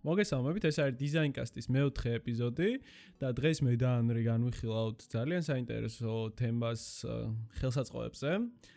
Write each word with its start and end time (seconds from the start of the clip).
მოგესალმებით, 0.00 0.64
ეს 0.64 0.76
არის 0.80 0.96
დიზაინკასტის 0.96 1.66
მეოთხე 1.76 2.10
ეპიზოდი 2.16 2.70
და 3.20 3.28
დღეს 3.36 3.58
მე 3.66 3.74
და 3.76 3.90
ანრი 4.00 4.22
განვიხილავთ 4.24 5.04
ძალიან 5.12 5.42
საინტერესო 5.44 6.12
თემას 6.40 6.84
ხელსაწყოებზე. 7.60 8.30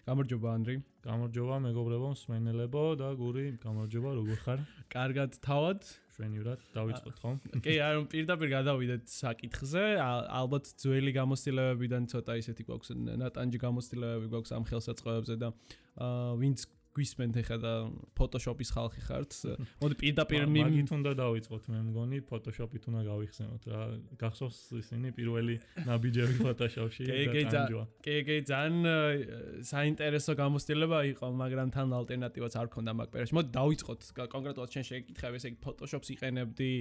გამარჯობა 0.04 0.50
ანრი. 0.52 0.76
გამარჯობა 1.04 1.56
მეგობრებო, 1.64 2.08
მსმენელებო 2.16 2.84
და 3.00 3.10
გური, 3.16 3.46
გამარჯობა, 3.64 4.10
როგორ 4.20 4.38
ხარ? 4.44 4.60
კარგად 4.92 5.32
თავად. 5.40 5.80
შვენივრად 6.14 6.60
დავიწყოთ 6.76 7.16
ხომ? 7.24 7.36
კი, 7.66 7.74
არ 7.82 7.96
პირდაპირ 8.12 8.50
გადავიდეთ 8.54 9.04
საკითხზე. 9.10 9.84
ალბათ 10.04 10.70
ძველი 10.78 11.12
გამოცდილებებიდან 11.18 12.04
ცოტა 12.12 12.34
ისეთი 12.44 12.64
გვაქვს, 12.68 12.94
ნატანჯი 13.24 13.58
გამოცდილებები 13.64 14.28
გვაქვს 14.30 14.52
ამ 14.54 14.64
ხელსაწყოებზე 14.70 15.36
და 15.42 15.50
აა 15.98 16.38
ვინც 16.44 16.68
გვისმენთ 16.94 17.38
ახლა 17.42 17.58
და 17.64 17.74
Photoshop-ის 18.18 18.70
ხალხი 18.74 19.02
ხართ. 19.08 19.32
მოდი 19.82 19.96
პირდაპირ 20.02 20.46
მაგით 20.46 20.92
უნდა 20.94 21.12
დავიწყოთ 21.20 21.64
მე 21.74 21.80
მგონი 21.90 22.18
Photoshop-ით 22.30 22.84
უნდა 22.90 23.02
გავიხსენოთ 23.10 23.64
რა. 23.74 23.82
გახსოვს 24.22 24.58
ისინი 24.82 25.14
პირველი 25.18 25.56
ნაბიჯები 25.90 26.36
Photoshop-ში 26.46 27.04
და 27.10 27.44
ტანჯვა. 27.50 27.84
კი, 28.06 28.16
კი, 28.28 28.36
ძალიან 28.50 28.78
საინტერესო 29.66 30.32
გამოცდილება 30.38 31.00
იყო, 31.14 31.26
მაგრამ 31.44 31.68
თან 31.74 31.88
ალტერნატივაც 31.98 32.54
არ 32.62 32.68
ქონდა 32.74 32.92
მაგ 32.94 33.10
პერიოდში. 33.14 33.38
მოდი 33.38 33.50
დავიწყოთ 33.58 34.00
კონკრეტულად 34.30 34.70
შენ 34.78 34.84
შეგიკითხები, 34.92 35.36
ესე 35.42 35.48
იგი 35.54 35.60
Photoshop-ს 35.66 36.14
იყენებდი, 36.14 36.72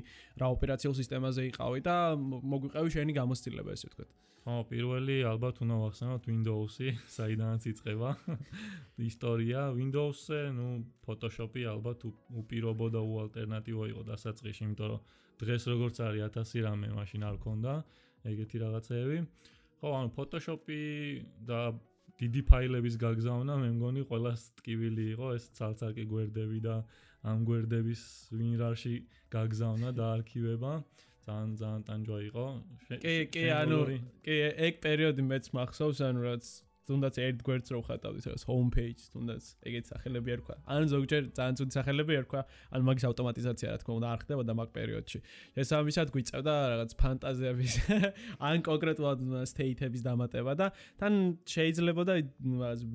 რა 0.40 0.46
ოპერაციულ 0.52 0.94
სისტემაზე 1.00 1.48
იყავი 1.52 1.80
და 1.88 1.96
მოგვიყევი 2.20 2.88
შენი 2.92 3.12
გამოცდილება, 3.16 3.72
ესე 3.72 3.88
ვთქვათ. 3.88 4.12
ხო, 4.42 4.54
პირველი 4.66 5.22
ალბათ 5.22 5.60
უნდა 5.62 5.76
ვახსენოთ 5.78 6.24
Windows-ი, 6.26 6.88
საიდანაც 7.14 7.62
იწყება 7.70 8.08
ისტორია 9.10 9.68
Windows-ზე, 10.02 10.40
ну, 10.56 10.82
Photoshop-ი 11.06 11.62
ალბათ 11.70 12.06
უპირობო 12.34 12.86
და 12.90 13.00
უალტერნატივო 13.06 13.84
იყო 13.92 14.02
დასაწყისში, 14.10 14.62
იმიტომ 14.66 14.88
რომ 14.90 15.00
დღეს 15.42 15.62
როგორც 15.70 15.96
არის 16.02 16.22
1000 16.38 16.64
რამე 16.66 16.88
მაშინ 16.98 17.22
არ 17.30 17.36
ქონდა 17.44 17.72
ეგეთი 18.26 18.56
რაღაცეები. 18.62 19.18
ხო, 19.78 19.88
ანუ 19.98 20.08
Photoshop-ი 20.16 20.82
და 21.46 21.60
დიდი 22.18 22.42
ფაილების 22.50 22.94
გაგზავნა 22.98 23.54
მე 23.62 23.68
მგონი 23.78 24.02
ყოველას 24.10 24.40
ტკივილი 24.58 25.04
იყო 25.14 25.26
ეს 25.38 25.44
ცალ-ცალკე 25.58 26.04
გვერდები 26.06 26.58
და 26.66 26.76
ამ 27.22 27.46
გვერდების 27.46 28.02
WinRAR-ში 28.34 28.94
გაგზავნა 29.30 29.94
და 29.94 30.04
არქივება. 30.18 30.82
ძალიან 31.22 31.50
ძალიან 31.54 31.82
ტანჯვა 31.86 32.18
იყო. 32.28 32.46
კი, 32.98 33.14
კი, 33.30 33.42
ანუ 33.54 33.78
კი, 34.26 34.36
ეგ 34.66 34.74
პერიოდი 34.82 35.22
მეც 35.22 35.44
მახსოვს, 35.54 35.98
ანუ 36.02 36.20
რაც 36.26 36.44
თუნდაც 36.88 37.14
ერთ 37.22 37.42
გვერდს 37.46 37.70
რო 37.72 37.80
ხატავდით 37.86 38.26
home 38.48 38.70
page 38.74 39.02
თუნდაც 39.14 39.42
ეგეთ 39.68 39.84
სახელები 39.92 40.30
ერქვა 40.34 40.56
ან 40.66 40.88
ზოგჯერ 40.90 41.22
ძალიან 41.38 41.54
ცუდი 41.60 41.72
სახელები 41.78 42.12
ერქვა 42.18 42.40
ან 42.74 42.80
მაგის 42.88 43.04
ავტომატიზაცია 43.06 43.68
რა 43.70 43.78
თქმა 43.82 43.94
უნდა 44.02 44.08
არ 44.12 44.18
ხდებოდა 44.22 44.52
მაგ 44.58 44.70
პერიოდში. 44.74 45.18
შესაბამისად 45.56 46.08
გვიწევდა 46.14 46.54
რაღაც 46.72 46.90
ფანტაზიების 47.02 47.74
ან 48.50 48.56
კონკრეტულად 48.66 49.18
state-ების 49.52 50.02
დამატება 50.02 50.52
და 50.58 50.66
თან 50.98 51.14
შეიძლება 51.46 52.02
და 52.08 52.14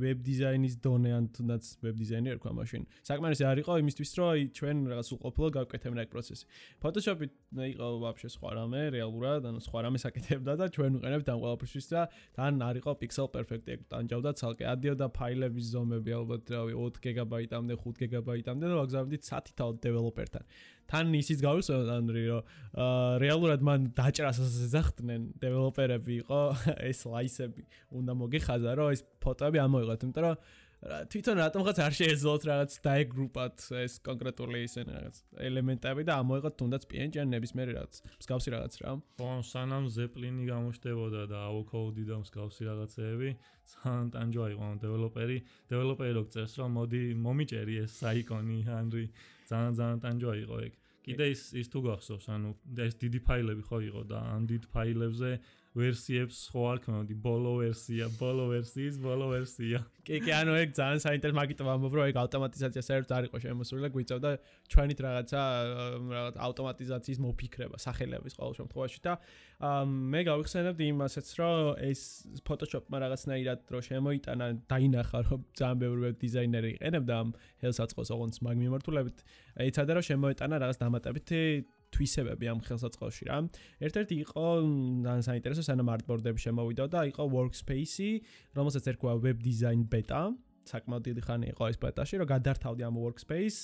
web 0.04 0.20
design-ის 0.28 0.76
დონე 0.84 1.12
ან 1.16 1.32
თუნდაც 1.32 1.64
web 1.86 1.96
design-ი 1.96 2.36
ერქვა 2.36 2.52
მაშინ. 2.60 2.84
საკმარისი 3.08 3.44
არ 3.48 3.58
იყო 3.64 3.74
იმისთვის 3.88 4.12
რომ 4.20 4.52
ჩვენ 4.58 4.78
რაღაც 4.92 5.08
უყოფილო 5.16 5.48
გავკეთებინა 5.58 6.02
ეგ 6.04 6.10
პროცესი 6.12 6.46
Photoshop-ი 6.84 7.28
იყო 7.72 7.88
ვაფშე 8.04 8.30
სხვა 8.36 8.50
რამე 8.58 8.82
რეალურად 8.98 9.48
ანუ 9.48 9.60
სხვა 9.64 9.80
რამე 9.88 10.00
საკეთებდა 10.04 10.54
და 10.60 10.66
ჩვენ 10.76 10.92
ვიყენებთ 11.00 11.28
ამ 11.32 11.40
ყველაფერშიც 11.44 11.88
და 11.94 12.02
თან 12.36 12.54
არ 12.68 12.76
იყო 12.82 12.92
pixel 13.02 13.28
perfect 13.32 13.77
ტანჯავდა 13.92 14.32
ცალკე 14.40 14.66
ადიოდა 14.74 15.08
ფაილების 15.18 15.70
ზომები 15.74 16.16
ალბათ 16.18 16.52
რავი 16.54 16.74
4 16.78 17.02
გიგაბაიტამდე 17.06 17.78
5 17.84 18.02
გიგაბაიტამდე 18.02 18.66
და 18.72 18.76
ვაგზავნით 18.82 19.24
სათითაო 19.30 19.72
დეველოპერთან. 19.86 20.44
თან 20.88 21.16
ისიც 21.20 21.40
გავუსწრებთ 21.44 21.90
ანრი 21.98 22.24
რომ 22.32 22.44
რეალურად 23.24 23.62
მან 23.68 23.90
დაჭრას 23.98 24.40
ზახდნენ 24.72 25.24
დეველოპერები 25.44 26.14
იყო 26.24 26.42
ეს 26.92 27.00
ლაისები 27.12 27.64
უნდა 28.00 28.14
მოგიხაზა 28.24 28.72
რომ 28.80 28.96
ეს 28.96 29.02
ფოტოები 29.20 29.60
ამოიღოთ 29.68 30.06
იმიტომ 30.08 30.24
რომ 30.28 30.36
თვითონ 30.78 31.40
რატომღაც 31.42 31.80
არ 31.82 31.94
შეეძლოთ 31.98 32.44
რაღაც 32.48 32.74
დაეგრუპად 32.86 33.64
ეს 33.82 33.94
კონკრეტული 34.06 34.60
ისინი 34.68 34.94
რაღაც 34.94 35.16
ელემენტები 35.48 36.06
და 36.06 36.18
ამოიღოთ 36.22 36.56
თუნდაც 36.62 36.86
PNG-ან 36.92 37.34
ნებისმიერი 37.34 37.74
რაღაც 37.78 38.02
მსგავსი 38.22 38.54
რაღაც 38.54 38.78
რა. 38.86 38.92
ხო, 39.18 39.32
სანამ 39.50 39.90
Zeppelin-ი 39.90 40.46
გამოჩნდებოდა 40.54 41.24
და 41.34 41.40
AuCode 41.50 42.06
და 42.06 42.22
მსგავსი 42.22 42.70
რაღაცეები, 42.70 43.30
ძალიან 43.74 44.08
ტანჯვა 44.14 44.46
იყო 44.54 44.68
დეველოპერი, 44.86 45.38
დეველოპერი 45.74 46.12
რო 46.14 46.24
წერს 46.30 46.54
რომ 46.62 46.70
მოდი 46.78 47.02
მომიჭერი 47.26 47.76
ეს 47.82 47.92
საიკონი, 47.98 48.60
ანრი 48.70 49.06
ძალიან 49.50 49.74
ძალიან 49.82 50.00
ტანჯვა 50.06 50.34
იყო 50.46 50.58
ეგ. 50.68 50.74
კიდე 51.08 51.26
ის 51.32 51.42
ის 51.56 51.72
თუ 51.72 51.80
გახსოვს, 51.88 52.28
ანუ 52.36 52.50
ეს 52.88 53.00
დიდი 53.00 53.20
ფაილები 53.28 53.64
ხო 53.68 53.78
იყო 53.88 54.02
და 54.12 54.20
ამ 54.36 54.44
დიდ 54.52 54.64
ფაილებზე 54.76 55.32
ვერსიებს 55.78 56.38
ხო 56.50 56.62
არ 56.72 56.80
ქონოდი 56.84 57.16
ბოლო 57.22 57.52
ვერსია, 57.62 58.08
ბოლო 58.18 58.48
ვერსიის 58.50 58.96
ბოლო 58.98 59.28
ვერსია. 59.30 59.84
კი, 60.08 60.20
კი, 60.26 60.32
ანუ 60.34 60.56
ეგ 60.64 60.70
ძალიან 60.74 61.02
საინტერესო 61.06 61.38
მაგით 61.38 61.62
ვამბობ, 61.68 61.94
რომ 61.98 62.10
ეგ 62.12 62.18
ავტომატიზაცია 62.24 62.84
საერთოდ 62.88 63.14
არ 63.18 63.28
იყო 63.30 63.38
შემოსული 63.46 63.82
და 63.86 63.90
გვიწევდა 63.94 64.32
ჩვენით 64.74 65.00
რაღაცა 65.06 65.42
რაღაც 66.18 66.36
ავტომატიზაციის 66.48 67.20
მოფიქრება 67.28 67.78
სახელების 67.78 68.34
ყოველ 68.40 68.54
შემთხვევაში 68.58 69.00
და 69.06 69.14
მე 69.58 70.22
გავიხსენებდი 70.30 70.86
იმასაც, 70.94 71.28
რომ 71.38 71.82
ეს 71.82 72.02
Photoshop-მა 72.46 72.98
რაღაცნაირად 73.06 73.60
რო 73.74 73.80
შემოიტანა, 73.90 74.46
დაინახა, 74.70 75.18
რომ 75.30 75.40
ძალიან 75.58 75.78
ბევრი 75.82 76.02
ვებ 76.08 76.18
დიზაინერი 76.22 76.70
იყენებდა 76.78 77.14
ამ 77.22 77.30
ხელსაწყოს 77.62 78.10
ოღონდ 78.14 78.38
მაგ 78.46 78.56
მიმართულებით. 78.62 79.18
ეცადა 79.58 79.92
რომ 79.98 80.06
შემოიტანა 80.10 80.56
რაღაც 80.62 80.78
დამატებითი 80.82 81.42
თვისებები 81.94 82.46
ამ 82.52 82.60
ხელსაწყოში 82.68 83.24
რა. 83.30 83.38
ერთ-ერთი 83.82 84.16
იყო 84.28 84.46
ძალიან 85.08 85.24
საინტერესო 85.30 85.64
სანამ 85.66 85.90
artboard-ები 85.96 86.40
შემოვიდა 86.46 86.86
და 86.94 87.02
იყო 87.12 87.24
workspace-ი, 87.32 88.12
რომელსაც 88.58 88.84
ერქვა 88.92 89.12
web 89.24 89.38
design 89.42 89.88
beta. 89.88 90.36
საკმაოდ 90.68 91.04
დიდი 91.08 91.22
ხანი 91.24 91.46
იყო 91.56 91.64
ეს 91.72 91.78
პეტაში, 91.80 92.20
რომ 92.20 92.28
გადართავდი 92.28 92.84
ამ 92.88 92.96
workspace, 93.00 93.60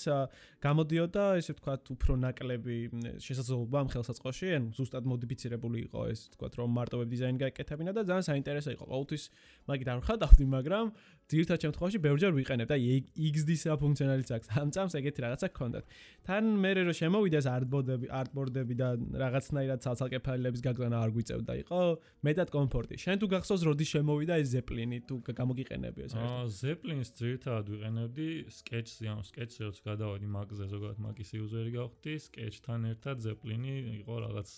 გამოდიოდა 0.63 1.23
ესე 1.39 1.51
ვთქვათ 1.57 1.91
უფრო 1.95 2.13
ნაკლები 2.23 2.77
შესაძლებლობა 3.25 3.77
ამ 3.83 3.89
ხელსაწყოში, 3.91 4.47
ან 4.57 4.63
ზუსტად 4.77 5.03
მოდიფიცირებული 5.11 5.83
იყო 5.87 5.99
ეს 6.13 6.19
ვთქვათ, 6.31 6.53
რომ 6.63 6.69
მარტო 6.79 6.95
web 7.03 7.09
design 7.11 7.35
გაეკეთებინა 7.43 7.91
და 7.91 8.01
ძალიან 8.07 8.25
საინტერესო 8.31 8.69
იყო. 8.75 8.85
ყოველთვის 8.87 9.23
მაგით 9.67 9.87
არ 9.91 9.99
ვხადავდი, 9.99 10.45
მაგრამ 10.55 10.85
ძირთად 11.31 11.59
შემთხვევაში 11.63 11.99
ბევრჯერ 12.03 12.31
ვიყენებ 12.35 12.67
და 12.67 12.77
XD-ს 12.77 13.63
ფუნქციონალიც 13.79 14.29
აქვს. 14.35 14.47
ამ 14.59 14.69
წამს 14.75 14.93
ეგეთი 14.99 15.19
რაღაცა 15.23 15.47
გქონდათ. 15.53 15.85
თან 16.27 16.43
მე 16.63 16.71
რო 16.83 16.93
შემოვიდეს 16.99 17.45
artboard-ები, 17.47 18.07
artboard-ები 18.11 18.75
და 18.79 18.87
რაღაცნაირად 19.23 19.79
ცალ-ცალკე 19.83 20.19
ფაილების 20.23 20.61
გაგზავნა 20.67 20.97
არ 21.03 21.09
გვიწევდა, 21.15 21.53
იყო 21.63 21.79
მეტად 22.27 22.49
კომფორტი. 22.53 22.95
შენ 23.03 23.15
თუ 23.23 23.27
გახსოვს, 23.33 23.61
როდის 23.67 23.89
შემოვიდა 23.93 24.33
ეს 24.43 24.47
Zeppelin-ი, 24.53 24.99
თუ 25.07 25.15
გამოგიყენები 25.31 25.99
ეს? 26.05 26.11
აა, 26.13 26.43
Zeppelin-ს 26.47 27.09
ძირთად 27.19 27.65
ვიყენებდი 27.73 28.27
Sketch-ზე, 28.59 29.05
ანუ 29.11 29.23
Sketch-ზე 29.27 29.61
როც 29.67 29.77
გადავედი 29.83 30.27
Mac-ზე, 30.27 30.65
ზოგადად 30.71 30.99
Mac-ის 31.03 31.29
user-ი 31.39 31.71
გავხდი, 31.75 32.13
Sketch-თან 32.27 32.81
ერთად 32.93 33.15
Zeppelin-ი 33.23 33.75
იყო 34.03 34.15
რაღაც 34.27 34.49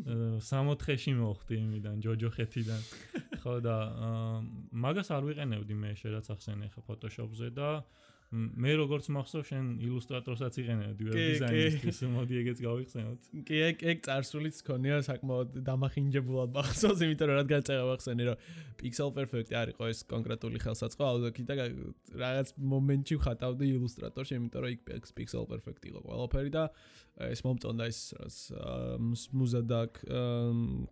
60-ში 0.00 1.12
მოხდი 1.20 1.54
იმიდან 1.62 1.96
ჯოჯოხეთიდან. 2.06 2.82
ხო 3.42 3.54
და 3.60 3.76
მაგას 4.72 5.08
არ 5.12 5.22
ვიყენებდი 5.28 5.74
მე 5.82 5.90
შეიძლება 6.00 6.32
ახსენე 6.36 6.66
ხა 6.72 6.80
Photoshop-ზე 6.86 7.48
და 7.52 7.68
მე 8.32 8.74
როგორც 8.80 9.08
მახსოვს 9.12 9.48
შენ 9.52 9.66
ილუსტრატორსაც 9.84 10.54
იყენებდი 10.62 11.04
ვებ 11.04 11.16
დიზაინისთვის 11.20 11.98
მოდი 12.14 12.38
ეგეც 12.40 12.62
გავიხსენოთ 12.64 13.26
კი 13.44 13.58
ეგ 13.66 13.82
ეგ 13.92 13.98
წარსულიც 14.06 14.60
ქონია 14.64 15.00
საკმაოდ 15.04 15.58
დამახინჯებულად 15.66 16.56
მახსოვს 16.56 17.02
იმიტომ 17.04 17.28
რომ 17.28 17.36
რადგან 17.42 17.66
წერა 17.68 17.84
ვახსენე 17.92 18.28
რომ 18.30 18.46
pixel 18.80 19.12
perfect 19.12 19.52
არისო 19.52 19.90
ეს 19.92 20.00
კონკრეტული 20.08 20.64
ხელსაწყო 20.64 21.02
აუდოკი 21.12 21.44
და 21.44 21.54
რაღაც 22.24 22.56
მომენტში 22.72 23.20
ვხატავდი 23.20 23.68
ილუსტრატორში 23.76 24.34
იმიტომ 24.40 24.64
რომ 24.64 24.72
იქ 24.80 25.12
pixel 25.20 25.44
perfect 25.52 25.84
იყო 25.92 26.00
ყველაფერი 26.08 26.56
და 26.56 26.64
ეს 27.20 27.42
მომწონდა 27.44 27.86
ეს 27.92 28.00
რაც 28.16 28.36
მუზა 29.36 29.60
და 29.68 29.80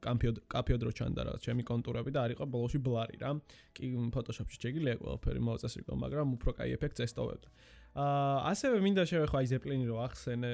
კამპიოდრო 0.04 0.92
ჩანდა 0.92 1.22
რა 1.24 1.34
ჩემი 1.40 1.64
კონტურები 1.64 2.12
და 2.12 2.28
არ 2.28 2.34
იყო 2.36 2.44
ბოლოში 2.44 2.78
ბლარი 2.84 3.16
რა. 3.22 3.32
კი 3.72 3.88
ფოტოშოპში 4.12 4.56
შეგიძლია 4.60 5.00
ყველაფერი 5.00 5.40
მოაწესრიგო 5.48 5.96
მაგრამ 5.96 6.34
უფრო 6.36 6.50
კაი 6.60 6.76
ეფექტს 6.76 7.04
ესტოვებდა. 7.08 7.48
აა 7.90 8.52
ასევე 8.54 8.76
მინდა 8.84 9.02
შევეხო 9.10 9.36
აი 9.40 9.46
ზეპლინი 9.50 9.84
რო 9.90 9.96
ახსენე. 10.06 10.52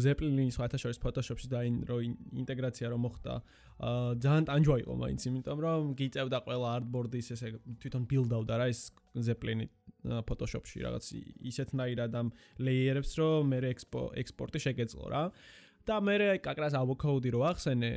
ზეპლინის 0.00 0.54
სხვათაშორის 0.56 0.98
ფოტოშოპში 1.02 1.48
და 1.52 1.60
ინ 1.68 1.74
რო 1.84 1.96
ინტეგრაცია 2.40 2.86
რო 2.88 2.98
მოხდა 3.04 3.34
აა 3.84 4.14
ძალიან 4.24 4.44
ტანჯვა 4.48 4.76
იყო 4.84 4.94
მაინც 5.02 5.20
იმიტომ 5.28 5.58
რომ 5.60 5.92
გიწევდა 6.00 6.38
ყველა 6.46 6.68
არტბორდის 6.80 7.26
ესე 7.36 7.48
თვითონ 7.82 8.02
ბილდავდა 8.08 8.54
რა 8.56 8.66
ეს 8.72 8.80
ზეპლინი. 9.12 9.66
Photoshop-ში 10.04 10.84
რაღაც 10.86 11.04
ისეთნაირად 11.50 12.14
ამ 12.20 12.32
layer-ებს 12.58 13.12
რო 13.20 13.30
მე 13.50 13.58
ექსპორტი 13.70 14.62
შეგეძლო 14.66 15.10
რა 15.12 15.24
და 15.88 15.96
მე 16.04 16.14
აი 16.34 16.40
კაკრას 16.44 16.76
avocode-ი 16.76 17.34
რო 17.34 17.40
ახსენე 17.50 17.90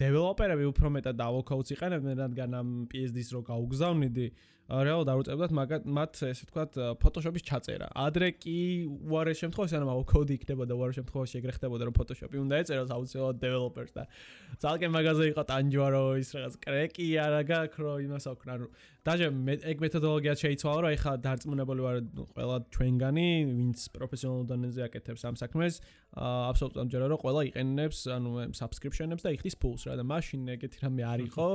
დეველოპერები 0.00 0.64
უფრო 0.70 0.92
მეტად 0.98 1.22
avocode-ს 1.24 1.72
იყენებდნენ 1.76 2.20
რადგან 2.20 2.58
ამ 2.60 2.68
PSD-ს 2.92 3.32
რო 3.32 3.40
გაუგზავნიდი 3.48 4.26
რეალურად 4.66 5.10
არ 5.12 5.20
უწევდათ 5.22 5.52
მათ 5.94 6.20
ესე 6.26 6.42
ვთქვათ 6.42 6.78
Photoshop-ის 6.98 7.44
ჩაწერა. 7.46 7.86
ადრე 7.94 8.34
კი 8.34 8.58
უარეს 9.06 9.38
შემთხვევაში 9.38 9.78
ანუ 9.78 10.02
კოდი 10.10 10.34
იქნებოდა 10.42 10.74
უარეს 10.74 10.98
შემთხვევაში 10.98 11.38
ეგრე 11.38 11.52
ხდებოდა 11.54 11.82
რომ 11.86 11.94
Photoshop-ი 11.94 12.36
უნდა 12.42 12.54
ეწეროს 12.66 12.90
აუცილებლად 12.90 13.38
developers 13.46 13.94
და 13.94 14.02
ძალკენ 14.58 14.90
მაგაზე 14.90 15.24
იყო 15.30 15.42
ტანჯვარო 15.46 16.02
ის 16.18 16.28
რაღაც 16.34 16.54
კრეკი 16.66 17.08
არა 17.14 17.40
გაქრო 17.46 17.92
იმას 18.10 18.24
აქვს 18.26 18.50
ანუ 18.56 18.66
დაჟე 19.06 19.26
ეგ 19.70 19.82
მეთოდოლოგია 19.84 20.32
შეიცვალა 20.40 20.80
რომ 20.82 20.94
ეხა 20.96 21.12
დარწმუნებული 21.22 21.82
ვარ 21.86 21.98
ყველა 22.34 22.56
ჩვენგანი 22.74 23.26
ვინც 23.46 23.84
პროფესიონალურ 23.94 24.46
დონეზე 24.50 24.82
აკეთებს 24.86 25.22
ამ 25.30 25.36
საქმეს 25.38 25.78
აბსოლუტურად 26.16 26.82
ამჯერა 26.82 27.10
რომ 27.12 27.20
ყველა 27.22 27.42
იყენებს 27.50 28.00
ანუ 28.16 28.30
subscription-ებს 28.58 29.22
და 29.22 29.30
იხდის 29.38 29.56
ფულს 29.62 29.86
რა 29.86 29.94
და 30.00 30.04
მაშინ 30.10 30.50
ეგეთი 30.56 30.82
რამე 30.82 31.02
არ 31.06 31.20
იყო. 31.30 31.46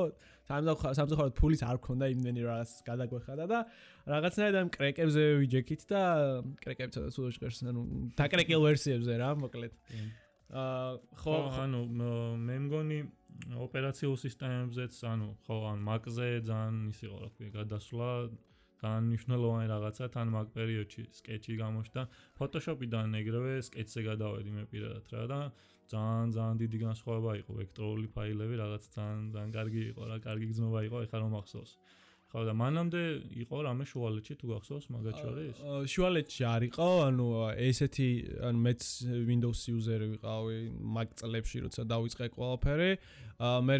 სამწუხაროდ 0.52 1.36
ფულის 1.40 1.62
არ 1.64 1.78
ქონდა 1.84 2.06
იმდენი 2.12 2.42
რაღაც 2.44 2.72
გადაგვეხადა 2.88 3.46
და 3.52 3.60
რაღაცნაირად 4.12 4.58
ამ 4.62 4.70
კრეკებზე 4.76 5.24
ვიჯექით 5.44 5.82
და 5.92 6.02
კრეკებიცა 6.64 7.00
და 7.08 7.10
სულ 7.16 7.32
ჟღერს 7.36 7.60
ანუ 7.72 7.82
დაკრეკილ 8.20 8.62
ვერსიებზე 8.68 9.14
რა 9.22 9.30
მოკლედ. 9.44 9.74
აა 10.52 11.00
ხო 11.24 11.36
ანუ 11.64 11.82
მე 12.44 12.56
მგონი 12.68 13.00
ოპერაციულ 13.66 14.16
სისტემებზეც 14.24 14.94
ანუ 15.12 15.28
ხო 15.46 15.58
ან 15.72 15.84
მაკზე 15.90 16.28
ძალიან 16.50 16.80
ის 16.94 17.00
იყო 17.08 17.18
რა 17.24 17.30
ქვია 17.36 17.52
გადასვლა 17.58 18.10
თან 18.82 19.02
მნიშვნელოვანი 19.08 19.68
რაღაცა 19.72 20.06
თან 20.16 20.28
მაგ 20.36 20.48
პერიოდში 20.58 21.04
სკეჩი 21.18 21.54
გამოჩნდა. 21.62 22.02
ფოტოშოპიდან 22.38 23.20
ეგრევე 23.22 23.54
სკეჩზე 23.68 24.02
გადავედი 24.10 24.52
მე 24.58 24.64
პირადად 24.72 25.06
რა 25.14 25.24
და 25.32 25.40
ძალიან 25.94 26.28
ძალიან 26.36 26.58
დიდი 26.64 26.78
განსხვავება 26.86 27.32
იყო 27.42 27.52
ვექტორული 27.62 28.08
ფაილები 28.16 28.56
რაღაც 28.64 28.84
ძალიან 28.96 29.24
ძალიან 29.36 29.52
კარგი 29.58 29.82
იყო 29.92 30.02
რა 30.12 30.18
კარგი 30.28 30.48
გზნობა 30.52 30.80
იყო 30.88 30.98
ეხლა 31.06 31.18
რომ 31.24 31.34
ახსოვს 31.42 31.72
ხო 32.32 32.42
და 32.48 32.54
მანამდე 32.56 33.02
იყო 33.44 33.58
რამე 33.68 33.84
შუალეთში 33.92 34.34
თუ 34.40 34.46
გახსოვს 34.56 34.86
მაგათ 34.88 35.16
შორის? 35.20 35.58
შუალეთში 35.92 36.44
არ 36.48 36.62
იყო, 36.72 36.88
ანუ 37.12 37.28
ესეთი 37.60 38.10
ანუ 38.48 38.60
მეც 38.72 38.82
Windows 39.28 39.60
user 39.68 40.00
ვიყავი 40.16 40.58
მაგ 40.96 41.10
წლებში, 41.20 41.58
როცა 41.68 41.82
დავიწყე 41.92 42.32
ყველაფერი. 42.32 42.92
მე 43.42 43.76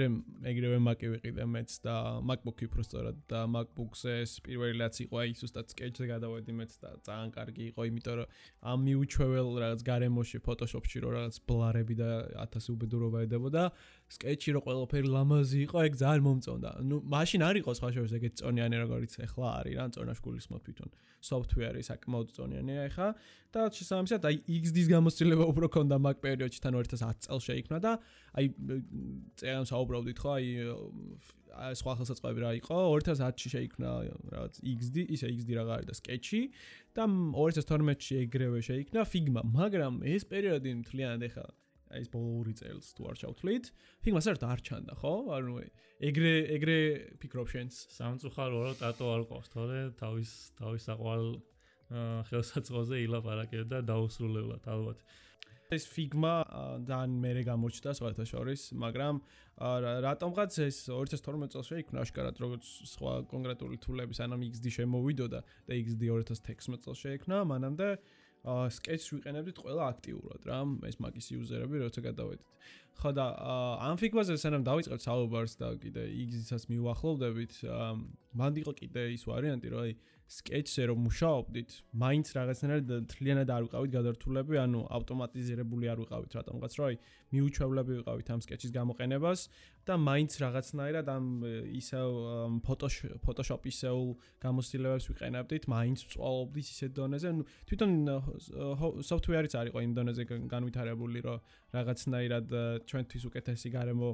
ეგრევე 0.52 0.78
Mac-ი 0.82 1.08
ვიყიდე 1.14 1.46
მეც 1.46 1.70
და 1.86 1.96
MacBook-ი 2.26 2.66
უფრო 2.66 2.82
სწორად 2.82 3.18
და 3.30 3.46
MacBook-ზე 3.46 4.14
ეს 4.26 4.32
პირველი 4.42 4.82
რაც 4.82 4.96
იყო, 5.06 5.16
აი 5.22 5.36
ზუსტად 5.38 5.66
Sketch-ზე 5.70 6.06
გადავედი 6.10 6.52
მეც 6.58 6.72
და 6.82 6.90
ძალიან 7.06 7.30
კარგი 7.38 7.64
იყო, 7.70 7.82
იმიტომ 7.94 8.16
რომ 8.20 8.28
ამ 8.74 8.80
მიუჩვეველ 8.90 9.48
რაღაც 9.62 9.82
გარემოში 9.86 10.38
Photoshop-ში 10.42 10.98
რო 11.06 11.10
რაღაც 11.14 11.36
ბლარები 11.46 11.94
და 11.94 12.10
1000 12.42 12.74
უბედურობა 12.74 13.22
ედებოდა, 13.30 13.64
Sketch-ი 14.12 14.52
რო 14.56 14.62
ყველაფერი 14.66 15.08
ლამაზი 15.08 15.60
იყო, 15.66 15.78
ეგ 15.88 15.94
ძალიან 16.02 16.24
მომწონდა. 16.26 16.72
ნუ 16.84 16.96
მაშინ 17.14 17.42
არ 17.48 17.56
იყო 17.62 17.72
სხვა 17.80 17.90
შორის 17.96 18.12
ეგეთ 18.18 18.34
წონიანი 18.42 18.76
როგორიც 18.84 19.14
ახლა 19.24 19.48
არის 19.62 19.76
რა 19.80 19.86
წონაშკულის 19.96 20.46
მო 20.52 20.58
თვითონ. 20.66 20.90
software-ი 21.22 21.84
საკმაოდ 21.86 22.28
წონიანია 22.36 22.82
ახლა 22.90 23.08
და 23.54 23.62
შესაბამისად 23.78 24.22
აი 24.26 24.36
XD-ს 24.58 24.88
გამოცდილება 24.92 25.46
უფრო 25.54 25.68
ქონდა 25.76 25.96
მაგ 26.02 26.18
პერიოდში 26.26 26.60
თან 26.66 26.74
2010 26.82 27.24
წელს 27.24 27.44
შეიქმნა 27.46 27.78
და 27.86 27.92
აი 28.36 28.46
წერან 29.38 29.66
საუბრობდით 29.70 30.18
ხო 30.18 30.30
აი 30.34 30.48
აი 31.62 31.74
სხვა 31.78 31.94
ხელსაწყოები 32.02 32.40
რა 32.42 32.52
იყო. 32.58 32.76
2010-ში 33.06 33.50
შეიქმნა 33.54 33.90
რაღაც 34.34 34.54
XD 34.76 34.96
ისე 35.14 35.28
XD 35.30 35.50
რაღა 35.62 35.74
არის 35.78 35.88
და 35.92 35.96
Sketch-ი 36.02 36.42
და 36.96 37.04
2012-ში 37.08 38.14
ეგრევე 38.26 38.60
შეიქმნა 38.66 39.02
Figma 39.06 39.46
მაგრამ 39.46 40.04
ეს 40.04 40.26
პერიოდი 40.32 40.72
მთლიანად 40.82 41.28
ახლა 41.28 41.48
აი 41.92 42.02
ეს 42.02 42.10
ბოლო 42.12 42.32
ორი 42.42 42.54
წელს 42.58 42.92
თუ 42.98 43.08
არ 43.12 43.16
ჩავთვლით, 43.22 43.66
ფიგმა 44.04 44.22
საერთოდ 44.26 44.48
არ 44.48 44.62
ჩანდა, 44.68 44.94
ხო? 45.02 45.14
ანუ 45.38 45.54
ეგრე 46.02 46.34
ეგრე 46.58 46.78
ფიქრობ 47.22 47.48
შენს 47.52 47.76
სამწუხარო 47.96 48.60
რა 48.66 48.74
ტატო 48.80 49.06
არ 49.16 49.24
ყავს, 49.30 49.48
თორე 49.54 49.80
თავის 50.00 50.32
თავის 50.58 50.82
საყვარელ 50.88 51.32
ხელსაწყოზე 52.32 52.96
ილაპარაკებდა 53.06 53.84
დაუსრულებლად 53.84 54.64
ალბათ. 54.72 55.00
ეს 55.72 55.88
ფიგმა 55.88 56.34
ძალიან 56.84 57.12
მეરે 57.24 57.44
გამოჩნდა 57.48 57.92
სხვათა 57.96 58.26
შორის, 58.28 58.62
მაგრამ 58.76 59.16
რატომღაც 60.04 60.52
ეს 60.68 60.78
2012 60.92 61.54
წელს 61.54 61.68
შეიქმნა 61.72 62.04
აშკარად 62.04 62.36
როგორც 62.44 62.64
სხვა 62.92 63.14
კონკრეტული 63.32 63.78
თულების 63.80 64.20
ანამ 64.26 64.44
XD 64.52 64.68
შემოვიდოდა 64.78 65.40
და 65.68 65.72
XD 65.72 66.12
2016 66.12 66.84
წელს 66.84 67.00
შეიქმნა, 67.06 67.38
მანამდე 67.48 67.88
sketch 68.74 69.12
ვიყენებდით 69.14 69.60
ყველა 69.62 69.90
აქტიურად 69.94 70.48
რა 70.50 70.60
ეს 70.90 70.98
მაგის 71.04 71.28
იუზერები 71.36 71.82
როცა 71.84 72.02
გადავედით 72.10 72.48
ხო 73.00 73.12
და 73.16 73.26
ამ 73.88 73.96
ფიგმაზე 74.02 74.38
სანამ 74.42 74.66
დავიწყებთ 74.68 75.04
საუბარს 75.08 75.54
და 75.62 75.68
კიდე 75.82 76.04
იგზიცას 76.24 76.68
მიუახლოვდებით 76.72 77.54
მანდ 78.42 78.56
იყო 78.62 78.74
კიდე 78.82 79.06
ის 79.16 79.24
ვარიანტი 79.30 79.72
რომ 79.72 79.82
აი 79.86 79.94
sketch-ზე 80.32 80.86
რომ 80.88 81.00
მუშაობდით, 81.04 81.72
მაინც 81.92 82.28
რაღაცნაირად 82.38 82.92
თლიანად 83.12 83.50
არ 83.52 83.64
ვიყავით 83.68 83.92
გადართულები, 83.98 84.56
ანუ 84.64 84.82
ავტომატიზირებული 84.96 85.90
არ 85.92 86.00
ვიყავით 86.06 86.38
რატომღაც, 86.40 86.72
რომ 86.80 86.86
აი 86.88 86.96
მიუჩვევლები 87.36 87.92
ვიყავით 88.00 88.28
ამ 88.32 88.44
sketch-ის 88.46 88.72
გამოყენებას 88.72 89.40
და 89.88 89.94
მაინც 90.00 90.32
რაღაცნაირად 90.40 91.08
ამ 91.12 91.26
ისევ 91.76 92.08
Photoshop-ისეულ 92.64 94.10
გამოცდილებებს 94.40 95.06
ვიყენებდით, 95.12 95.64
მაინც 95.68 96.00
წვალობდით 96.16 96.68
ისეთ 96.72 96.92
დონეზე, 96.96 97.28
ანუ 97.36 97.44
თვითონ 97.68 97.92
software-იც 99.04 99.54
არ 99.60 99.66
იყო 99.72 99.80
იმ 99.84 99.92
დონეზე 100.00 100.24
განვითარებული, 100.48 101.20
რომ 101.28 101.44
რაღაცნაირად 101.76 102.48
ჩვენთვის 102.90 103.24
უკეთესი 103.30 103.68
გარემო 103.76 104.10